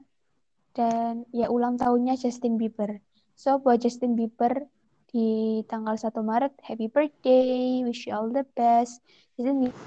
dan 0.77 1.25
ya 1.33 1.49
ulang 1.49 1.81
tahunnya 1.81 2.13
Justin 2.13 2.61
Bieber. 2.61 3.01
So 3.33 3.57
buat 3.57 3.81
Justin 3.81 4.13
Bieber 4.13 4.69
di 5.09 5.61
tanggal 5.65 5.97
1 5.97 6.13
Maret, 6.21 6.53
happy 6.61 6.85
birthday, 6.93 7.81
wish 7.81 8.05
you 8.05 8.13
all 8.13 8.29
the 8.29 8.45
best. 8.53 9.01
Justin 9.33 9.65
Bieber 9.65 9.81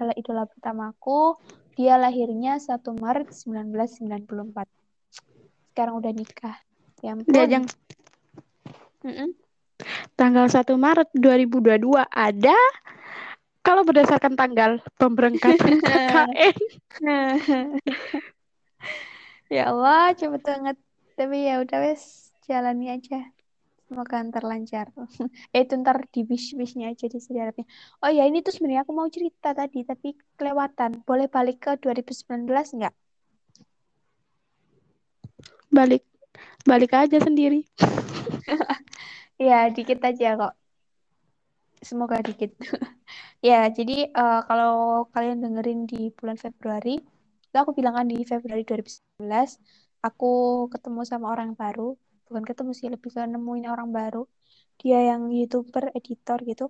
adalah 0.00 0.16
idola 0.16 0.44
pertamaku. 0.48 1.36
Dia 1.76 2.00
lahirnya 2.00 2.56
1 2.56 2.72
Maret 2.96 3.36
1994. 3.36 4.64
Sekarang 5.76 6.00
udah 6.00 6.12
nikah. 6.16 6.56
Ya 7.04 7.12
ampun. 7.12 7.32
Jajang. 7.36 7.64
Mm-mm. 9.04 9.49
Tanggal 10.14 10.46
1 10.48 10.64
Maret 10.76 11.08
2022 11.16 12.04
ada 12.08 12.56
kalau 13.60 13.84
berdasarkan 13.84 14.34
tanggal 14.34 14.80
pemberangkatan 14.96 15.80
KKN. 15.84 16.56
ya 19.54 19.62
Allah, 19.68 20.16
cepet 20.16 20.42
banget. 20.42 20.76
Tapi 21.16 21.36
ya 21.44 21.60
udah 21.60 21.78
wes, 21.84 22.32
jalani 22.48 22.96
aja. 22.96 23.20
Semoga 23.90 24.22
ntar 24.22 24.46
lancar. 24.46 24.88
eh 25.54 25.66
itu 25.66 25.74
ntar 25.76 26.06
di 26.08 26.24
wish-wishnya 26.24 26.94
aja 26.94 27.10
di 27.10 27.20
sejarahnya. 27.20 27.66
Oh 28.00 28.08
ya 28.08 28.24
ini 28.24 28.40
tuh 28.40 28.54
sebenarnya 28.54 28.86
aku 28.86 28.94
mau 28.96 29.08
cerita 29.10 29.52
tadi, 29.52 29.84
tapi 29.84 30.16
kelewatan. 30.40 31.04
Boleh 31.04 31.28
balik 31.28 31.60
ke 31.60 31.76
2019 31.82 32.48
nggak? 32.48 32.94
Balik 35.70 36.02
balik 36.64 36.92
aja 36.94 37.18
sendiri. 37.20 37.66
Ya, 39.46 39.56
dikit 39.76 39.98
aja 40.08 40.26
kok. 40.40 40.52
Semoga 41.88 42.16
dikit. 42.28 42.50
Ya, 43.48 43.56
jadi 43.78 43.92
eh, 44.20 44.40
kalau 44.48 44.72
kalian 45.14 45.38
dengerin 45.44 45.80
di 45.90 45.96
bulan 46.18 46.36
Februari, 46.44 46.90
itu 47.46 47.56
aku 47.62 47.72
bilang 47.78 47.94
kan 47.98 48.06
di 48.12 48.16
Februari 48.30 48.62
2019, 48.68 49.50
aku 50.06 50.26
ketemu 50.72 51.00
sama 51.10 51.26
orang 51.34 51.50
baru. 51.60 51.82
Bukan 52.28 52.44
ketemu 52.50 52.70
sih, 52.78 52.88
lebih 52.94 53.10
ke 53.16 53.20
nemuin 53.32 53.66
orang 53.74 53.90
baru. 53.98 54.22
Dia 54.80 54.98
yang 55.10 55.22
YouTuber, 55.36 55.84
editor 55.98 56.38
gitu. 56.50 56.64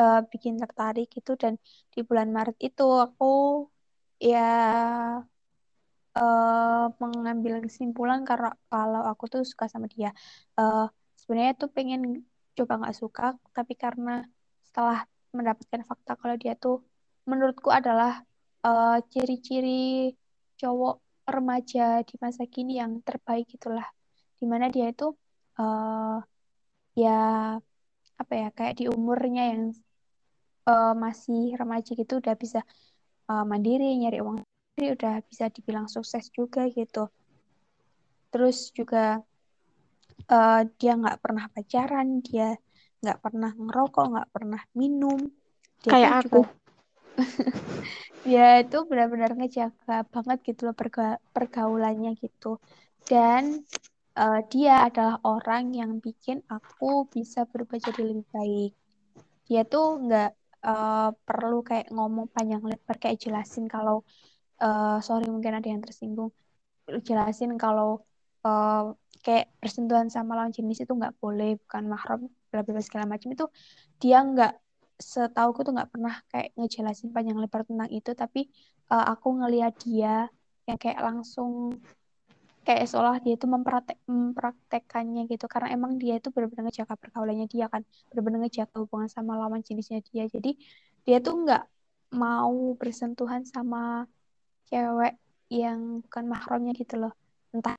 uh, 0.00 0.18
bikin 0.32 0.54
tertarik 0.62 1.06
gitu 1.16 1.30
dan 1.42 1.54
di 1.92 1.98
bulan 2.08 2.28
Maret 2.36 2.56
itu 2.68 2.82
aku 3.06 3.24
ya 4.30 4.38
uh, 6.18 6.84
mengambil 7.02 7.54
kesimpulan 7.64 8.20
karena 8.28 8.48
kalau 8.70 9.00
aku 9.10 9.24
tuh 9.32 9.40
suka 9.50 9.64
sama 9.72 9.86
dia. 9.94 10.08
Uh, 10.58 10.80
sebenarnya 11.22 11.54
tuh 11.54 11.70
pengen 11.70 12.26
coba 12.58 12.82
nggak 12.82 12.96
suka, 12.98 13.38
tapi 13.54 13.78
karena 13.78 14.26
setelah 14.66 15.06
mendapatkan 15.30 15.86
fakta 15.86 16.18
kalau 16.18 16.36
dia 16.36 16.58
tuh 16.58 16.82
menurutku 17.24 17.70
adalah 17.70 18.26
uh, 18.66 18.98
ciri-ciri 19.06 20.12
cowok 20.58 20.98
remaja 21.30 22.02
di 22.02 22.18
masa 22.18 22.42
kini 22.50 22.82
yang 22.82 22.98
terbaik 23.06 23.46
itulah, 23.54 23.86
di 24.42 24.44
mana 24.50 24.66
dia 24.66 24.90
itu 24.90 25.14
uh, 25.62 26.18
ya 26.98 27.20
apa 28.18 28.32
ya 28.34 28.48
kayak 28.50 28.82
di 28.82 28.84
umurnya 28.90 29.54
yang 29.54 29.62
uh, 30.66 30.92
masih 30.98 31.54
remaja 31.54 31.94
gitu 31.94 32.18
udah 32.18 32.34
bisa 32.34 32.60
uh, 33.30 33.46
mandiri 33.46 33.94
nyari 33.96 34.18
uang 34.20 34.42
sendiri 34.42 34.98
udah 34.98 35.14
bisa 35.24 35.48
dibilang 35.48 35.86
sukses 35.86 36.28
juga 36.34 36.66
gitu. 36.68 37.08
Terus 38.32 38.74
juga 38.74 39.22
uh, 40.28 40.62
dia 40.78 40.92
nggak 40.94 41.18
pernah 41.18 41.44
pacaran 41.50 42.22
dia 42.22 42.54
nggak 43.02 43.18
pernah 43.18 43.50
ngerokok 43.50 44.04
nggak 44.14 44.30
pernah 44.30 44.62
minum. 44.78 45.18
Dia 45.82 45.90
kayak 45.90 46.12
aku 46.22 46.40
juga, 46.46 46.62
dia 48.26 48.48
itu 48.62 48.78
benar-benar 48.86 49.34
ngejaga 49.34 50.06
banget 50.06 50.38
gitu 50.46 50.70
loh 50.70 50.76
perga 50.78 51.18
pergaulannya 51.34 52.14
gitu. 52.14 52.62
Dan 53.02 53.66
uh, 54.14 54.40
dia 54.46 54.86
adalah 54.86 55.18
orang 55.26 55.74
yang 55.74 55.98
bikin 55.98 56.46
aku 56.46 57.10
bisa 57.10 57.42
berubah 57.50 57.82
jadi 57.82 58.02
lebih 58.06 58.26
baik. 58.30 58.72
Dia 59.50 59.66
tuh 59.66 60.06
nggak 60.06 60.30
uh, 60.62 61.10
perlu 61.26 61.66
kayak 61.66 61.90
ngomong 61.90 62.30
panjang 62.30 62.62
lebar 62.62 62.96
kayak 63.02 63.18
jelasin 63.18 63.66
kalau 63.66 64.06
uh, 64.62 65.02
sorry 65.02 65.26
mungkin 65.26 65.58
ada 65.58 65.66
yang 65.66 65.82
tersinggung. 65.82 66.30
Jelasin 66.86 67.58
kalau 67.58 68.06
uh, 68.46 68.94
kayak 69.22 69.54
persentuhan 69.62 70.10
sama 70.10 70.34
lawan 70.34 70.50
jenis 70.50 70.82
itu 70.82 70.92
nggak 70.92 71.14
boleh 71.22 71.54
bukan 71.62 71.82
mahram 71.86 72.20
bla 72.50 72.82
segala 72.82 73.06
macam. 73.06 73.28
Itu 73.32 73.46
dia 74.02 74.20
nggak 74.22 74.52
setahu 74.98 75.48
aku 75.54 75.60
tuh 75.66 75.72
nggak 75.74 75.90
pernah 75.90 76.14
kayak 76.30 76.54
ngejelasin 76.58 77.10
panjang 77.14 77.38
lebar 77.38 77.62
tentang 77.64 77.90
itu. 77.90 78.10
Tapi 78.12 78.50
uh, 78.90 79.06
aku 79.14 79.28
ngeliat 79.40 79.78
dia 79.82 80.26
yang 80.66 80.78
kayak 80.78 81.00
langsung 81.02 81.78
kayak 82.62 82.86
seolah 82.86 83.18
dia 83.18 83.34
itu 83.34 83.46
mempraktek 83.50 83.98
mempraktekannya 84.06 85.26
gitu. 85.30 85.46
Karena 85.46 85.74
emang 85.74 85.98
dia 86.02 86.18
itu 86.18 86.28
benar-benar 86.34 86.70
ngejaga 86.70 86.94
pergaulannya 86.98 87.46
dia 87.46 87.66
kan. 87.70 87.86
Benar-benar 88.10 88.46
ngejaga 88.46 88.74
hubungan 88.82 89.08
sama 89.10 89.38
lawan 89.38 89.62
jenisnya 89.62 90.02
dia. 90.02 90.26
Jadi 90.26 90.58
dia 91.06 91.18
tuh 91.22 91.46
nggak 91.46 91.62
mau 92.12 92.76
bersentuhan 92.76 93.42
sama 93.48 94.04
cewek 94.68 95.16
yang 95.52 96.04
bukan 96.04 96.24
mahramnya 96.28 96.72
gitu 96.76 96.96
loh. 97.00 97.12
Entah 97.52 97.76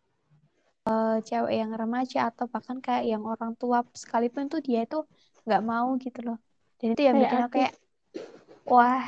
uh, 0.88 1.18
cewek 1.24 1.54
yang 1.54 1.72
remaja 1.74 2.30
atau 2.32 2.46
bahkan 2.48 2.80
kayak 2.80 3.08
yang 3.08 3.24
orang 3.24 3.56
tua 3.56 3.84
sekalipun 3.96 4.48
tuh 4.48 4.60
dia 4.60 4.84
itu 4.84 5.04
nggak 5.44 5.64
mau 5.64 5.96
gitu 6.00 6.20
loh 6.24 6.40
dan 6.80 6.96
itu 6.96 7.02
yang 7.04 7.16
bikin 7.20 7.40
aku 7.44 7.54
kayak 7.60 7.74
wah 8.68 9.04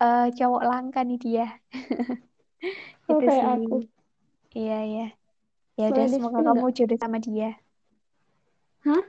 uh, 0.00 0.26
cowok 0.32 0.62
langka 0.64 1.00
nih 1.04 1.18
dia 1.20 1.46
oh, 3.08 3.20
itu 3.20 3.26
kayak 3.28 3.36
sih 3.36 3.52
aku 3.56 3.76
Iya, 4.52 4.78
iya. 4.84 5.06
Ya 5.80 5.84
udah 5.88 6.04
semoga 6.12 6.40
kamu 6.44 6.66
jodoh 6.76 6.98
sama 7.00 7.16
dia. 7.16 7.56
Hah? 8.84 9.04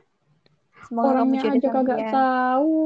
Semoga 0.88 1.08
Orangnya 1.12 1.44
kamu 1.44 1.44
jodoh 1.44 1.60
aja 1.60 1.68
sama 1.68 1.76
kagak 1.84 2.00
dia. 2.00 2.12
tahu. 2.16 2.78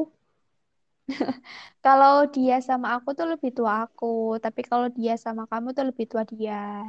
kalau 1.86 2.16
dia 2.28 2.56
sama 2.60 2.88
aku 3.00 3.10
tuh 3.16 3.28
lebih 3.30 3.54
tua 3.54 3.86
aku, 3.86 4.42
tapi 4.42 4.62
kalau 4.66 4.90
dia 4.92 5.16
sama 5.16 5.46
kamu 5.46 5.72
tuh 5.78 5.86
lebih 5.88 6.06
tua 6.10 6.26
dia. 6.26 6.84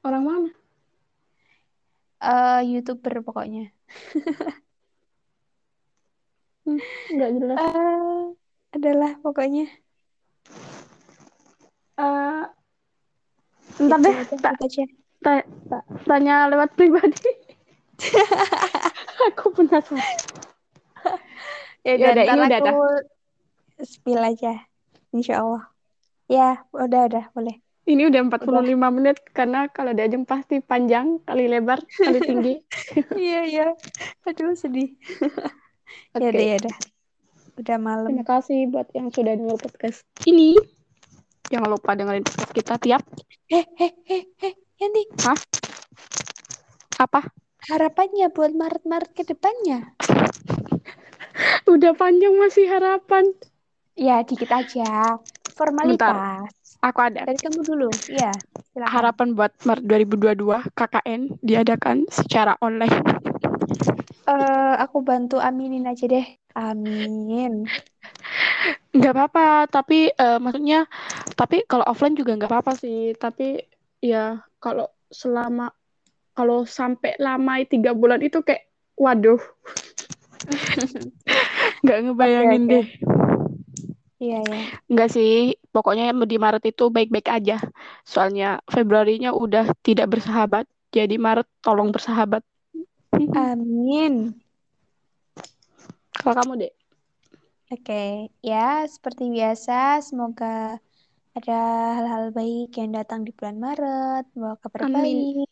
Orang 0.00 0.24
mana? 0.24 0.50
Uh, 2.20 2.60
YouTuber 2.64 3.24
pokoknya. 3.24 3.72
hmm, 6.64 6.80
nggak 7.16 7.30
jelas. 7.36 7.56
Uh, 7.56 8.32
adalah 8.72 9.12
pokoknya. 9.20 9.68
Uh, 12.00 12.48
Ntar 13.80 13.98
deh, 14.04 14.12
tak, 14.40 14.56
ta, 15.24 15.32
ta, 15.68 15.78
tanya 16.04 16.48
lewat 16.52 16.76
pribadi. 16.76 17.32
aku 19.28 19.52
penasaran. 19.52 20.00
ya, 21.84 21.92
ya 21.96 22.06
udah, 22.12 22.24
ini 22.24 22.40
udah 22.44 22.60
aku 22.60 22.84
spill 23.84 24.20
aja. 24.20 24.64
Insya 25.12 25.40
Allah. 25.40 25.64
Ya, 26.28 26.64
udah, 26.72 27.08
udah, 27.08 27.24
boleh. 27.32 27.56
Ini 27.90 28.06
udah 28.06 28.20
45 28.30 28.46
udah. 28.46 28.90
menit 28.94 29.18
karena 29.34 29.66
kalau 29.66 29.90
diajeng 29.90 30.22
pasti 30.22 30.62
panjang, 30.62 31.18
kali 31.26 31.50
lebar, 31.50 31.82
kali 31.82 32.22
tinggi. 32.30 32.54
Iya, 33.18 33.40
iya. 33.50 33.66
Aduh, 34.30 34.54
sedih. 34.54 34.94
okay. 36.14 36.22
Ya 36.22 36.30
udah, 36.30 36.46
ya 36.46 36.56
udah. 36.62 36.76
Udah 37.58 37.76
malam. 37.82 38.14
Terima 38.14 38.22
kasih 38.22 38.70
buat 38.70 38.86
yang 38.94 39.10
sudah 39.10 39.34
dengar 39.34 39.58
podcast 39.58 40.06
ini. 40.22 40.54
Jangan 41.50 41.66
lupa 41.66 41.98
dengerin 41.98 42.22
podcast 42.22 42.54
kita 42.54 42.74
tiap. 42.78 43.02
Eh, 43.50 43.66
eh, 43.74 43.90
eh, 44.06 44.22
eh, 44.38 44.54
Yanti. 44.78 45.02
Hah? 45.26 45.38
Apa? 47.02 47.26
Harapannya 47.74 48.30
buat 48.30 48.54
Maret-Maret 48.54 49.10
ke 49.18 49.26
depannya. 49.26 49.98
Udah 51.74 51.90
panjang 51.98 52.38
masih 52.38 52.70
harapan. 52.70 53.34
Ya, 53.98 54.22
dikit 54.22 54.54
aja. 54.54 55.18
Formalitas. 55.58 55.98
Bentar. 56.06 56.59
Aku 56.80 56.98
ada. 57.04 57.28
Dari 57.28 57.36
kamu 57.36 57.60
dulu. 57.64 57.88
Iya, 58.08 58.32
Harapan 58.80 59.36
buat 59.36 59.52
Maret 59.68 59.84
2022 59.84 60.72
KKN 60.72 61.20
diadakan 61.44 62.08
secara 62.08 62.56
online. 62.64 62.96
Uh, 64.24 64.80
aku 64.80 65.04
bantu 65.04 65.36
aminin 65.36 65.84
aja 65.84 66.08
deh. 66.08 66.24
Amin 66.56 67.68
nggak 68.90 69.12
apa-apa 69.14 69.70
tapi 69.70 70.10
uh, 70.18 70.42
maksudnya 70.42 70.84
tapi 71.38 71.62
kalau 71.64 71.86
offline 71.86 72.18
juga 72.18 72.34
nggak 72.36 72.50
apa-apa 72.50 72.72
sih 72.74 73.14
tapi 73.16 73.62
ya 74.02 74.42
kalau 74.58 74.90
selama 75.08 75.70
kalau 76.34 76.66
sampai 76.66 77.14
lama 77.22 77.62
tiga 77.66 77.94
bulan 77.94 78.18
itu 78.18 78.42
kayak 78.42 78.66
waduh 78.98 79.38
nggak 81.86 81.98
ngebayangin 82.02 82.62
okay, 82.66 82.66
okay. 82.66 82.82
deh 82.82 82.86
iya 84.20 84.38
ya 84.44 84.60
nggak 84.92 85.08
sih 85.10 85.56
pokoknya 85.74 86.12
di 86.28 86.36
Maret 86.36 86.64
itu 86.68 86.92
baik-baik 86.92 87.28
aja. 87.32 87.56
Soalnya 88.04 88.60
Februarinya 88.68 89.32
udah 89.32 89.72
tidak 89.80 90.12
bersahabat 90.12 90.68
jadi 90.92 91.16
Maret 91.16 91.48
tolong 91.64 91.88
bersahabat. 91.94 92.42
Amin. 93.34 94.36
Kalau 96.20 96.34
kamu 96.36 96.52
deh 96.60 96.72
Oke, 97.70 98.34
ya 98.42 98.82
seperti 98.90 99.30
biasa, 99.30 100.02
semoga 100.02 100.82
ada 101.38 101.58
hal-hal 101.94 102.34
baik 102.34 102.74
yang 102.74 102.90
datang 102.98 103.22
di 103.22 103.30
bulan 103.30 103.62
Maret, 103.62 104.26
bawa 104.34 104.58
kabar 104.58 104.90
Amin. 104.90 104.98
baik, 104.98 105.48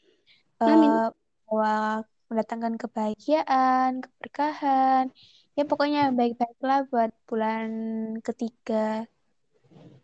Amin. 0.59 0.91
Uh, 0.91 1.09
bawa 1.47 2.03
mendatangkan 2.27 2.75
kebahagiaan, 2.75 4.03
keberkahan, 4.03 5.15
ya 5.59 5.67
pokoknya 5.67 6.15
baik-baiklah 6.15 6.87
buat 6.87 7.11
bulan 7.27 7.69
ketiga 8.23 9.03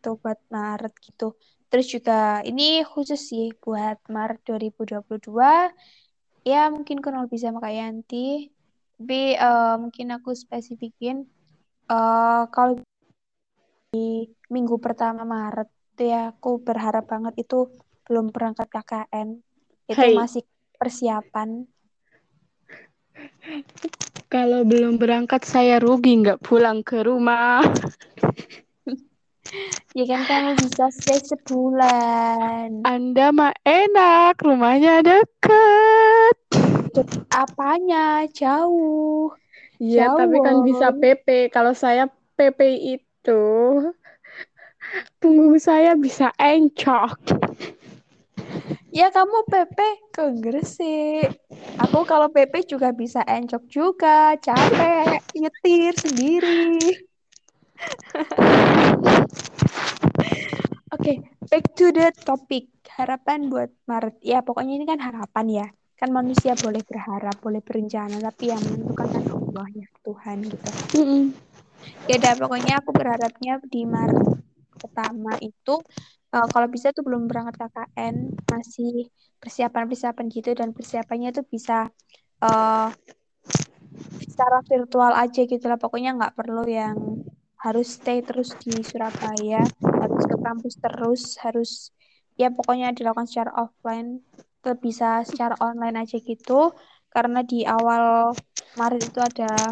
atau 0.03 0.19
buat 0.19 0.43
Maret 0.51 0.99
gitu. 0.99 1.39
Terus 1.71 1.87
juga 1.87 2.43
ini 2.43 2.83
khusus 2.83 3.31
sih 3.31 3.55
buat 3.63 4.03
Maret 4.11 4.43
2022. 4.43 5.71
Ya 6.43 6.69
mungkin 6.75 6.99
kenal 6.99 7.31
bisa 7.31 7.49
sama 7.55 7.63
Kak 7.63 7.73
Yanti, 7.73 8.51
tapi 8.99 9.39
uh, 9.39 9.79
mungkin 9.79 10.13
aku 10.13 10.35
spesifikin 10.35 11.31
Uh, 11.85 12.49
kalau 12.49 12.81
di 13.93 14.25
minggu 14.49 14.81
pertama 14.81 15.29
Maret 15.29 15.69
ya 16.01 16.33
aku 16.33 16.65
berharap 16.65 17.05
banget 17.05 17.45
itu 17.45 17.69
belum 18.09 18.33
berangkat 18.33 18.73
KKN. 18.73 19.45
Itu 19.85 20.01
hey. 20.01 20.17
masih 20.17 20.43
persiapan. 20.81 21.69
Kalau 24.33 24.67
belum 24.67 24.99
berangkat 24.99 25.47
saya 25.47 25.79
rugi 25.79 26.19
nggak 26.19 26.43
pulang 26.43 26.83
ke 26.83 27.07
rumah. 27.07 27.63
ya 29.95 30.05
kan 30.11 30.21
kamu 30.27 30.51
bisa 30.59 30.91
stay 30.91 31.23
sebulan. 31.23 32.83
Anda 32.83 33.31
mah 33.31 33.55
enak, 33.63 34.43
rumahnya 34.43 35.07
deket. 35.07 36.37
Apanya? 37.31 38.27
Jauh. 38.35 39.31
Iya, 39.79 40.15
tapi 40.15 40.37
kan 40.43 40.63
bisa 40.67 40.91
PP. 40.95 41.55
Kalau 41.55 41.75
saya 41.75 42.11
PP 42.35 42.61
itu 42.99 43.43
punggung 45.19 45.59
saya 45.63 45.95
bisa 45.95 46.31
encok. 46.39 47.19
Ya 48.95 49.11
kamu 49.11 49.51
PP 49.51 49.79
ke 50.15 50.25
Gresik. 50.39 51.43
Aku 51.83 52.07
kalau 52.07 52.31
PP 52.31 52.63
juga 52.63 52.95
bisa 52.95 53.27
encok 53.27 53.67
juga, 53.67 54.39
capek, 54.39 55.19
nyetir 55.35 55.91
sendiri. 55.99 56.79
Oke, 60.95 61.27
back 61.51 61.75
to 61.75 61.91
the 61.91 62.15
topic. 62.23 62.71
Harapan 62.95 63.51
buat 63.51 63.75
Maret. 63.91 64.23
Ya, 64.23 64.47
pokoknya 64.47 64.79
ini 64.79 64.87
kan 64.87 65.03
harapan 65.03 65.47
ya. 65.51 65.67
Kan 65.99 66.15
manusia 66.15 66.55
boleh 66.55 66.87
berharap, 66.87 67.35
boleh 67.43 67.67
berencana, 67.67 68.23
tapi 68.23 68.55
yang 68.55 68.63
menentukan 68.63 69.11
kan 69.11 69.25
Allah 69.27 69.67
ya, 69.75 69.87
Tuhan 70.07 70.39
gitu. 70.47 70.69
Mm-mm. 71.03 71.35
Ya 72.07 72.15
udah, 72.23 72.33
pokoknya 72.47 72.79
aku 72.79 72.95
berharapnya 72.95 73.59
di 73.67 73.83
Maret 73.91 74.23
pertama 74.79 75.35
itu 75.43 75.83
eh, 76.35 76.47
kalau 76.51 76.69
bisa 76.69 76.91
tuh 76.91 77.07
belum 77.07 77.31
berangkat 77.31 77.55
KKN, 77.63 78.15
masih 78.51 79.09
persiapan-persiapan 79.39 80.25
gitu 80.33 80.51
dan 80.59 80.75
persiapannya 80.75 81.31
tuh 81.31 81.45
bisa 81.47 81.89
eh 82.43 82.91
secara 84.25 84.59
virtual 84.67 85.13
aja 85.15 85.41
gitu 85.47 85.65
lah. 85.71 85.79
Pokoknya 85.79 86.11
nggak 86.19 86.35
perlu 86.35 86.67
yang 86.67 86.97
harus 87.65 87.97
stay 87.97 88.21
terus 88.21 88.53
di 88.61 88.83
Surabaya, 88.85 89.65
harus 89.81 90.23
ke 90.29 90.37
kampus 90.43 90.75
terus, 90.83 91.23
harus 91.41 91.71
ya 92.37 92.51
pokoknya 92.51 92.93
dilakukan 92.93 93.31
secara 93.31 93.55
offline, 93.57 94.21
bisa 94.81 95.23
secara 95.25 95.55
online 95.61 96.05
aja 96.05 96.19
gitu. 96.21 96.75
Karena 97.09 97.47
di 97.47 97.63
awal 97.63 98.35
Maret 98.75 99.03
itu 99.07 99.21
ada 99.23 99.71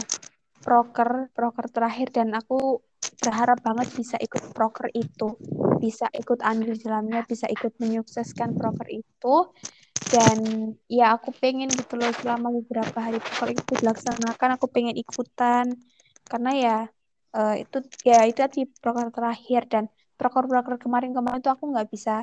proker, 0.62 1.34
proker 1.34 1.66
terakhir 1.74 2.14
dan 2.14 2.32
aku 2.38 2.78
berharap 3.18 3.58
banget 3.66 3.88
bisa 3.98 4.16
ikut 4.22 4.54
proker 4.54 4.88
itu, 4.94 5.34
bisa 5.82 6.06
ikut 6.20 6.38
andil 6.50 6.72
di 6.78 6.82
dalamnya, 6.86 7.20
bisa 7.32 7.46
ikut 7.50 7.72
menyukseskan 7.82 8.54
proker 8.58 8.88
itu. 9.02 9.34
Dan 10.14 10.38
ya 10.90 11.14
aku 11.16 11.30
pengen 11.42 11.70
gitu 11.72 11.94
loh 12.00 12.12
selama 12.20 12.48
beberapa 12.58 12.98
hari 13.06 13.18
proker 13.26 13.48
itu 13.54 13.62
dilaksanakan, 13.80 14.48
aku 14.56 14.66
pengen 14.74 14.96
ikutan 14.98 15.66
karena 16.30 16.50
ya 16.64 16.76
eh, 17.38 17.54
itu 17.62 17.78
ya 18.06 18.18
itu 18.28 18.38
tadi 18.44 18.60
proker 18.82 19.08
terakhir 19.16 19.62
dan 19.72 19.84
proker-proker 20.20 20.78
kemarin-kemarin 20.78 21.42
itu 21.42 21.50
aku 21.50 21.64
nggak 21.72 21.88
bisa 21.90 22.14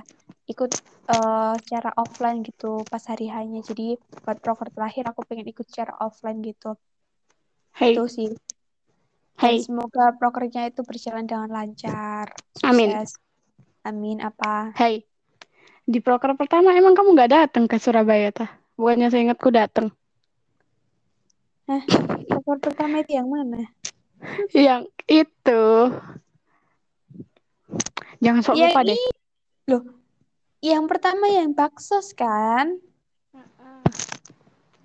ikut 0.47 0.72
eh, 1.14 1.53
secara 1.66 1.89
offline 1.99 2.39
gitu 2.47 2.84
pas 2.91 3.03
hari 3.12 3.28
hanya. 3.32 3.60
Jadi 3.70 3.97
buat 4.24 4.38
proker 4.43 4.68
terakhir 4.76 5.03
aku 5.12 5.22
pengen 5.30 5.47
ikut 5.49 5.66
secara 5.68 5.93
offline 5.99 6.39
gitu. 6.45 6.78
Hey, 7.76 7.95
Itu 7.95 8.07
sih. 8.07 8.30
Dan 9.39 9.55
hey, 9.55 9.64
semoga 9.64 10.12
prokernya 10.20 10.68
itu 10.68 10.84
berjalan 10.84 11.24
dengan 11.24 11.47
lancar, 11.47 12.28
amin. 12.68 12.91
sukses. 12.91 13.16
Amin 13.89 14.21
apa? 14.21 14.69
Hey, 14.77 15.01
di 15.81 15.97
proker 15.97 16.37
pertama 16.37 16.77
emang 16.77 16.93
kamu 16.93 17.17
nggak 17.17 17.33
datang 17.33 17.65
ke 17.65 17.81
Surabaya 17.81 18.29
tah? 18.29 18.45
Bukannya 18.77 19.09
saya 19.09 19.25
ingatku 19.25 19.49
datang. 19.49 19.89
Hah, 21.65 21.81
proker 22.29 22.69
pertama 22.69 23.01
itu 23.01 23.17
yang 23.17 23.25
mana? 23.25 23.65
Yang 24.53 24.93
itu. 25.09 25.63
Jangan 28.21 28.41
sok 28.45 28.61
Yang 28.61 28.69
lupa 28.69 28.81
deh. 28.85 28.97
Loh, 29.73 29.83
yang 30.61 30.85
pertama 30.85 31.25
yang 31.33 31.57
baksos 31.57 32.13
kan? 32.13 32.77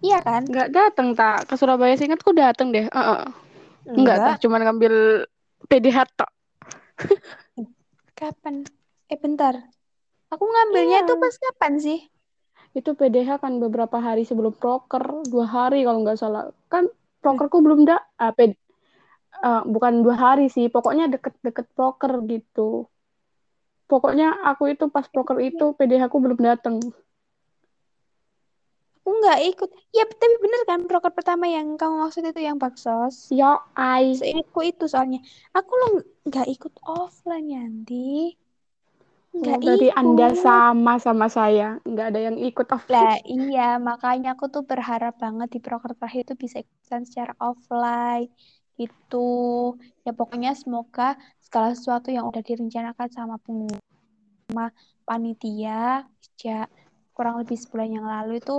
Iya 0.00 0.24
kan? 0.24 0.48
Nggak 0.48 0.72
datang 0.72 1.12
tak 1.12 1.44
ke 1.44 1.60
Surabaya 1.60 1.92
saya 1.92 2.08
ingatku 2.08 2.32
datang 2.32 2.72
deh. 2.72 2.88
Heeh. 2.88 3.22
Enggak 3.84 4.16
tah, 4.16 4.36
cuma 4.40 4.56
ngambil 4.64 5.28
PDH 5.68 6.08
tok. 6.16 6.32
Kapan? 8.16 8.64
Eh 9.12 9.18
bentar. 9.20 9.54
Aku 10.32 10.44
ngambilnya 10.48 11.04
Iya. 11.04 11.06
itu 11.06 11.14
pas 11.20 11.36
kapan 11.36 11.74
sih? 11.78 11.98
Itu 12.74 12.98
PDH 12.98 13.38
kan 13.38 13.62
beberapa 13.62 14.02
hari 14.02 14.26
sebelum 14.26 14.50
proker, 14.56 15.22
dua 15.30 15.46
hari 15.46 15.86
kalau 15.86 16.02
nggak 16.02 16.18
salah. 16.18 16.50
Kan 16.72 16.90
prokerku 17.22 17.62
belum 17.62 17.86
da, 17.86 18.02
ah, 18.18 18.34
ped- 18.34 18.58
eh, 19.44 19.62
bukan 19.68 20.02
dua 20.02 20.16
hari 20.18 20.50
sih, 20.50 20.66
pokoknya 20.66 21.06
deket-deket 21.12 21.70
proker 21.76 22.12
gitu. 22.26 22.90
Pokoknya 23.84 24.42
aku 24.42 24.72
itu 24.72 24.88
pas 24.88 25.06
proker 25.06 25.38
itu 25.44 25.76
PDH 25.76 26.08
aku 26.08 26.18
belum 26.18 26.40
datang. 26.40 26.80
Aku 29.04 29.10
nggak 29.20 29.40
ikut. 29.52 29.70
Ya, 29.92 30.08
tapi 30.08 30.34
bener 30.40 30.64
kan 30.64 30.80
proker 30.88 31.12
pertama 31.12 31.44
yang 31.44 31.76
kamu 31.76 32.08
maksud 32.08 32.24
itu 32.24 32.40
yang 32.40 32.56
baksos? 32.56 33.28
Ya, 33.28 33.60
ai. 33.76 34.16
Seingatku 34.16 34.64
itu 34.64 34.88
soalnya. 34.88 35.20
Aku 35.52 35.70
lo 35.76 35.86
nggak 36.24 36.48
ikut 36.48 36.72
offline 36.80 37.46
Yanti. 37.52 38.34
Nggak 39.34 39.58
berarti 39.62 39.88
Anda 40.00 40.26
ikut. 40.30 40.42
sama 40.44 40.92
sama 41.02 41.26
saya, 41.26 41.66
nggak 41.82 42.06
ada 42.10 42.20
yang 42.26 42.36
ikut 42.38 42.66
offline. 42.70 42.94
Lah 42.94 43.16
iya, 43.24 43.62
makanya 43.88 44.28
aku 44.36 44.44
tuh 44.54 44.62
berharap 44.70 45.12
banget 45.24 45.48
di 45.54 45.58
proker 45.64 45.90
terakhir 45.98 46.20
itu 46.28 46.34
bisa 46.44 46.56
ikutan 46.64 47.02
secara 47.08 47.32
offline 47.40 48.28
gitu. 48.80 49.16
Ya 50.04 50.10
pokoknya 50.18 50.50
semoga 50.62 51.02
segala 51.44 51.68
sesuatu 51.76 52.08
yang 52.16 52.24
udah 52.30 52.42
direncanakan 52.44 53.08
sama 53.16 53.34
pengurus 53.44 53.82
sama 54.48 54.66
panitia 55.08 56.04
sejak 56.24 56.66
kurang 57.16 57.36
lebih 57.40 57.56
sebulan 57.62 57.88
yang 57.96 58.06
lalu 58.14 58.32
itu 58.42 58.52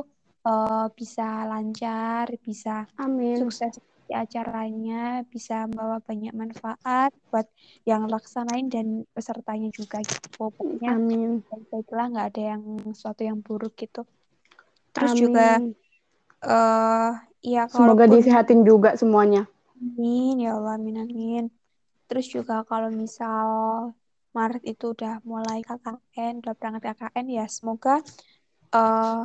eh, 0.47 0.85
bisa 0.99 1.23
lancar, 1.51 2.25
bisa 2.47 2.71
Amin. 3.03 3.37
sukses 3.41 3.73
di 4.07 4.13
acaranya, 4.23 4.95
bisa 5.33 5.53
membawa 5.69 5.97
banyak 6.07 6.33
manfaat 6.41 7.09
buat 7.31 7.47
yang 7.89 8.01
laksanain 8.13 8.65
dan 8.73 8.87
pesertanya 9.15 9.69
juga 9.79 9.97
gitu. 10.09 10.27
Pokoknya 10.39 10.89
Amin. 10.95 11.43
baik-baiklah 11.49 12.05
nggak 12.11 12.27
ada 12.29 12.41
yang 12.51 12.61
sesuatu 12.95 13.21
yang 13.29 13.39
buruk 13.45 13.73
gitu. 13.81 13.99
Terus 14.93 15.13
juga 15.21 15.41
Amin. 15.47 15.75
eh 16.55 17.11
ya 17.53 17.63
Semoga 17.75 18.05
disehatin 18.13 18.61
juga 18.69 18.89
semuanya. 19.01 19.43
amin 19.81 20.33
ya 20.43 20.49
Allah 20.55 20.73
amin 20.77 20.95
amin. 21.03 21.43
Terus 22.07 22.25
juga 22.35 22.53
kalau 22.69 22.89
misal 23.03 23.47
Maret 24.37 24.63
itu 24.71 24.85
udah 24.95 25.13
mulai 25.31 25.57
KKN, 25.67 26.33
udah 26.41 26.53
berangkat 26.59 26.83
KKN 26.87 27.27
ya 27.37 27.45
semoga 27.57 27.91
eh 28.75 29.21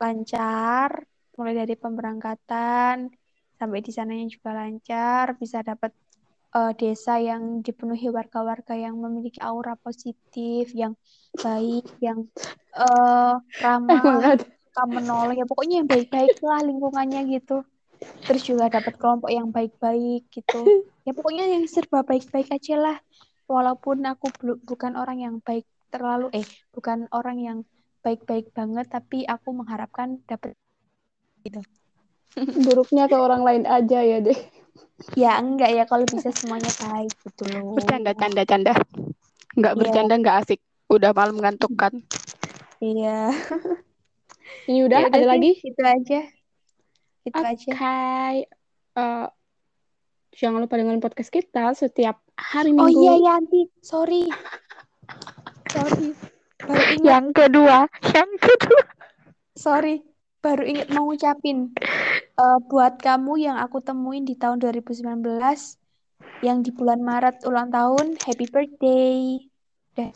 lancar 0.00 0.90
mulai 1.36 1.54
dari 1.60 1.74
pemberangkatan 1.82 2.96
sampai 3.58 3.78
di 3.86 3.90
sananya 3.96 4.26
juga 4.34 4.50
lancar, 4.58 5.26
bisa 5.42 5.58
dapat 5.70 5.92
eh, 6.56 6.72
desa 6.80 7.12
yang 7.28 7.42
dipenuhi 7.66 8.06
warga-warga 8.18 8.74
yang 8.84 8.94
memiliki 9.04 9.38
aura 9.50 9.74
positif, 9.84 10.64
yang 10.82 10.92
baik, 11.44 11.84
yang 12.06 12.18
eh, 12.76 13.34
ramah, 13.64 14.22
suka 14.64 14.82
menolong, 14.96 15.36
ya 15.40 15.44
pokoknya 15.50 15.74
yang 15.82 15.88
baik-baik 15.90 16.32
lah 16.48 16.60
lingkungannya 16.68 17.20
gitu. 17.34 17.54
Terus 18.26 18.42
juga 18.44 18.64
dapat 18.76 18.94
kelompok 19.00 19.30
yang 19.32 19.48
baik-baik 19.56 20.28
gitu. 20.30 20.58
Ya 21.06 21.12
pokoknya 21.16 21.44
yang 21.54 21.64
serba 21.66 22.04
baik-baik 22.04 22.48
aja 22.52 22.74
lah. 22.76 22.96
Walaupun 23.48 24.04
aku 24.04 24.26
belu- 24.38 24.60
bukan 24.68 24.92
orang 25.00 25.18
yang 25.24 25.34
baik 25.40 25.64
terlalu, 25.88 26.28
eh 26.36 26.46
bukan 26.74 27.08
orang 27.10 27.38
yang 27.40 27.58
baik-baik 28.04 28.52
banget, 28.52 28.86
tapi 28.92 29.24
aku 29.24 29.48
mengharapkan 29.56 30.20
dapat 30.28 30.52
gitu. 31.42 31.60
Buruknya 32.36 33.06
ke 33.06 33.16
orang 33.16 33.42
lain 33.42 33.64
aja 33.64 33.98
ya 34.00 34.18
deh. 34.20 34.38
Ya 35.14 35.38
enggak 35.38 35.70
ya 35.70 35.84
kalau 35.86 36.04
bisa 36.04 36.34
semuanya 36.34 36.70
baik 36.82 37.14
gitu 37.22 37.42
loh. 37.54 37.78
Bercanda, 37.78 38.12
canda, 38.12 38.42
canda. 38.42 38.72
Nggak 39.54 39.74
Iya. 39.74 39.80
bercanda, 39.80 40.14
nggak 40.18 40.36
asik. 40.42 40.60
Udah 40.90 41.10
malam 41.14 41.38
ngantuk 41.38 41.72
kan. 41.74 41.94
Iya. 42.78 43.30
Ini 44.64 44.84
udah, 44.84 44.98
Ya 45.00 45.08
ada 45.08 45.18
sih, 45.18 45.28
lagi? 45.28 45.52
Itu 45.62 45.82
aja. 45.82 46.20
Itu 47.24 47.36
Oke. 47.36 47.48
aja. 47.48 47.70
Eh, 48.98 49.26
jangan 50.34 50.60
lupa 50.60 50.76
dengerin 50.76 51.02
podcast 51.02 51.30
kita 51.30 51.74
setiap 51.74 52.20
hari 52.34 52.70
Oh 52.72 52.86
Minggu. 52.86 53.02
iya 53.02 53.34
Yanti, 53.34 53.66
sorry. 53.80 54.26
Sorry. 55.68 56.14
Baru 56.58 56.82
ingat, 56.92 57.04
Yang 57.04 57.26
kedua, 57.34 57.78
yang 58.08 58.30
kedua. 58.36 58.82
sorry. 59.54 60.02
Baru 60.38 60.62
ingat 60.62 60.88
mau 60.90 61.06
ngucapin. 61.06 61.74
Eh, 62.38 62.58
buat 62.70 63.02
kamu 63.02 63.50
yang 63.50 63.58
aku 63.58 63.82
temuin 63.82 64.22
di 64.22 64.38
tahun 64.38 64.62
2019, 64.62 65.02
yang 66.38 66.62
di 66.62 66.70
bulan 66.70 67.02
Maret 67.02 67.42
ulang 67.42 67.66
tahun, 67.66 68.14
happy 68.14 68.46
birthday. 68.46 69.42
Udah. 69.90 70.14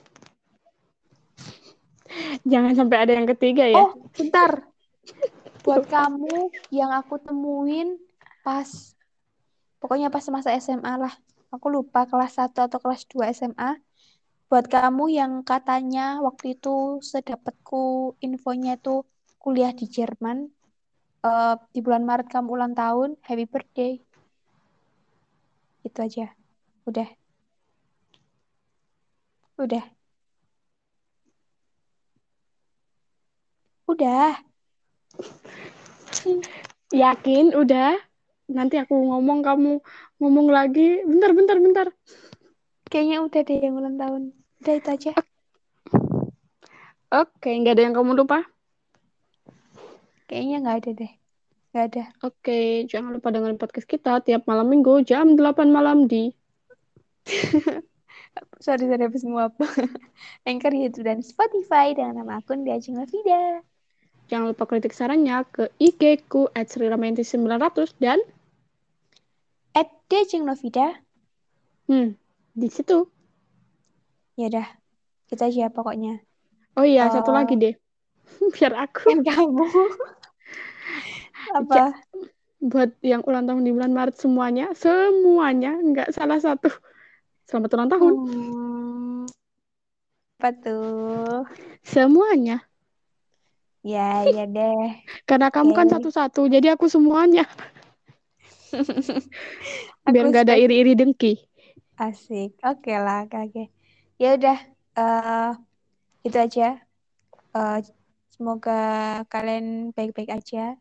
Jangan 2.47 2.79
sampai 2.79 2.97
ada 3.03 3.13
yang 3.19 3.27
ketiga 3.27 3.67
ya. 3.67 3.83
Oh, 3.83 4.07
bentar. 4.15 4.71
Buat 5.67 5.91
kamu 5.91 6.55
yang 6.71 6.95
aku 6.95 7.19
temuin 7.19 7.99
pas, 8.47 8.71
pokoknya 9.83 10.07
pas 10.07 10.23
masa 10.31 10.55
SMA 10.63 10.95
lah. 11.03 11.15
Aku 11.51 11.75
lupa 11.75 12.07
kelas 12.07 12.39
1 12.39 12.71
atau 12.71 12.79
kelas 12.79 13.03
2 13.11 13.35
SMA. 13.35 13.83
Buat 14.47 14.71
kamu 14.71 15.11
yang 15.11 15.43
katanya 15.43 16.23
waktu 16.23 16.55
itu 16.55 17.03
sedapatku 17.03 18.15
infonya 18.23 18.79
tuh 18.79 19.11
kuliah 19.43 19.75
di 19.75 19.91
Jerman. 19.91 20.62
Eh, 21.27 21.55
di 21.75 21.81
bulan 21.85 22.03
Maret 22.09 22.29
kamu 22.31 22.49
ulang 22.57 22.75
tahun, 22.75 23.17
happy 23.27 23.47
birthday. 23.47 23.93
Itu 25.87 25.99
aja. 26.03 26.31
Udah. 26.87 27.09
Udah. 29.59 29.85
Udah. 33.87 34.31
Yakin? 37.03 37.55
Udah? 37.55 37.99
Nanti 38.53 38.77
aku 38.77 38.95
ngomong, 38.95 39.41
kamu 39.43 39.81
ngomong 40.21 40.47
lagi. 40.51 41.03
Bentar, 41.07 41.31
bentar, 41.33 41.57
bentar. 41.59 41.87
Kayaknya 42.93 43.25
udah 43.25 43.41
deh 43.41 43.59
yang 43.63 43.75
ulang 43.81 43.97
tahun. 43.97 44.23
Udah 44.61 44.75
itu 44.77 44.89
aja. 44.93 45.13
Oke, 47.13 47.51
nggak 47.53 47.77
ada 47.77 47.83
yang 47.89 47.97
kamu 47.97 48.13
lupa? 48.25 48.52
Kayaknya 50.33 50.57
nggak 50.65 50.79
ada 50.81 50.91
deh. 50.97 51.13
Nggak 51.77 51.85
ada. 51.93 52.05
Oke, 52.25 52.89
jangan 52.89 53.13
lupa 53.13 53.29
dengerin 53.29 53.61
podcast 53.61 53.85
kita 53.85 54.25
tiap 54.25 54.49
malam 54.49 54.65
minggu 54.65 55.05
jam 55.05 55.37
8 55.37 55.69
malam 55.69 56.09
di 56.09 56.33
Sorry, 58.65 58.89
sorry, 58.89 59.05
habis 59.05 59.29
nguap. 59.29 59.53
Anchor, 60.49 60.73
YouTube, 60.73 61.05
dan 61.05 61.21
Spotify 61.21 61.93
dengan 61.93 62.25
nama 62.25 62.41
akun 62.41 62.65
Diajeng 62.65 62.97
Lavida. 62.97 63.61
Jangan 64.33 64.57
lupa 64.57 64.65
kritik 64.65 64.97
sarannya 64.97 65.45
ke 65.53 65.69
IG 65.77 66.25
ku 66.33 66.49
at 66.57 66.73
900 66.73 67.29
dan 68.01 68.25
At 69.77 69.93
Diajeng 70.09 70.49
Novida. 70.49 70.97
hmm, 71.93 72.17
di 72.57 72.69
situ. 72.73 73.05
Ya 74.41 74.49
udah, 74.49 74.69
kita 75.29 75.53
aja 75.53 75.69
pokoknya. 75.69 76.25
Oh 76.73 76.89
iya, 76.89 77.13
satu 77.13 77.33
Oh. 77.33 77.37
lagi 77.37 77.61
deh. 77.61 77.77
Biar 78.57 78.73
aku 78.89 79.13
Kan 79.13 79.21
kamu. 79.21 79.69
Apa? 81.53 81.93
buat 82.63 82.95
yang 83.03 83.27
ulang 83.27 83.51
tahun 83.51 83.67
di 83.67 83.75
bulan 83.75 83.91
Maret 83.91 84.17
semuanya, 84.23 84.71
semuanya 84.79 85.75
nggak 85.83 86.15
salah 86.15 86.39
satu. 86.39 86.71
Selamat 87.51 87.71
ulang 87.75 87.91
tahun 87.91 88.13
Hmm. 88.23 89.27
Apa 90.39 90.49
tuh? 90.63 91.43
semuanya. 91.83 92.63
Ya, 93.83 94.23
ya 94.31 94.47
deh. 94.47 95.03
Karena 95.27 95.51
kamu 95.51 95.75
kan 95.75 95.91
Oke. 95.91 95.95
satu-satu, 95.99 96.47
jadi 96.47 96.79
aku 96.79 96.87
semuanya. 96.87 97.51
Biar 100.13 100.25
nggak 100.31 100.47
ada 100.47 100.55
iri-iri 100.55 100.95
dengki. 100.95 101.35
Asik. 101.99 102.57
Oke 102.63 102.95
lah, 102.95 103.27
oke. 103.27 103.37
oke. 103.43 103.63
Ya 104.23 104.39
udah, 104.39 104.59
eh 104.99 105.51
itu 106.23 106.39
aja. 106.39 106.79
Eh, 107.59 107.79
semoga 108.35 108.73
kalian 109.29 109.91
baik-baik 109.93 110.31
aja. 110.31 110.79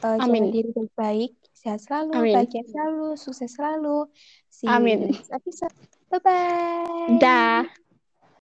Jaga 0.00 0.24
Amin. 0.24 0.48
diri 0.48 0.70
baik-baik, 0.72 1.32
sehat 1.52 1.80
selalu, 1.84 2.12
Amin. 2.16 2.34
bahagia 2.40 2.64
selalu, 2.72 3.08
sukses 3.20 3.52
selalu. 3.52 4.08
See 4.48 4.68
Amin. 4.68 5.12
episode. 5.28 5.74
Bye-bye. 6.10 7.20
Dah. 7.20 7.68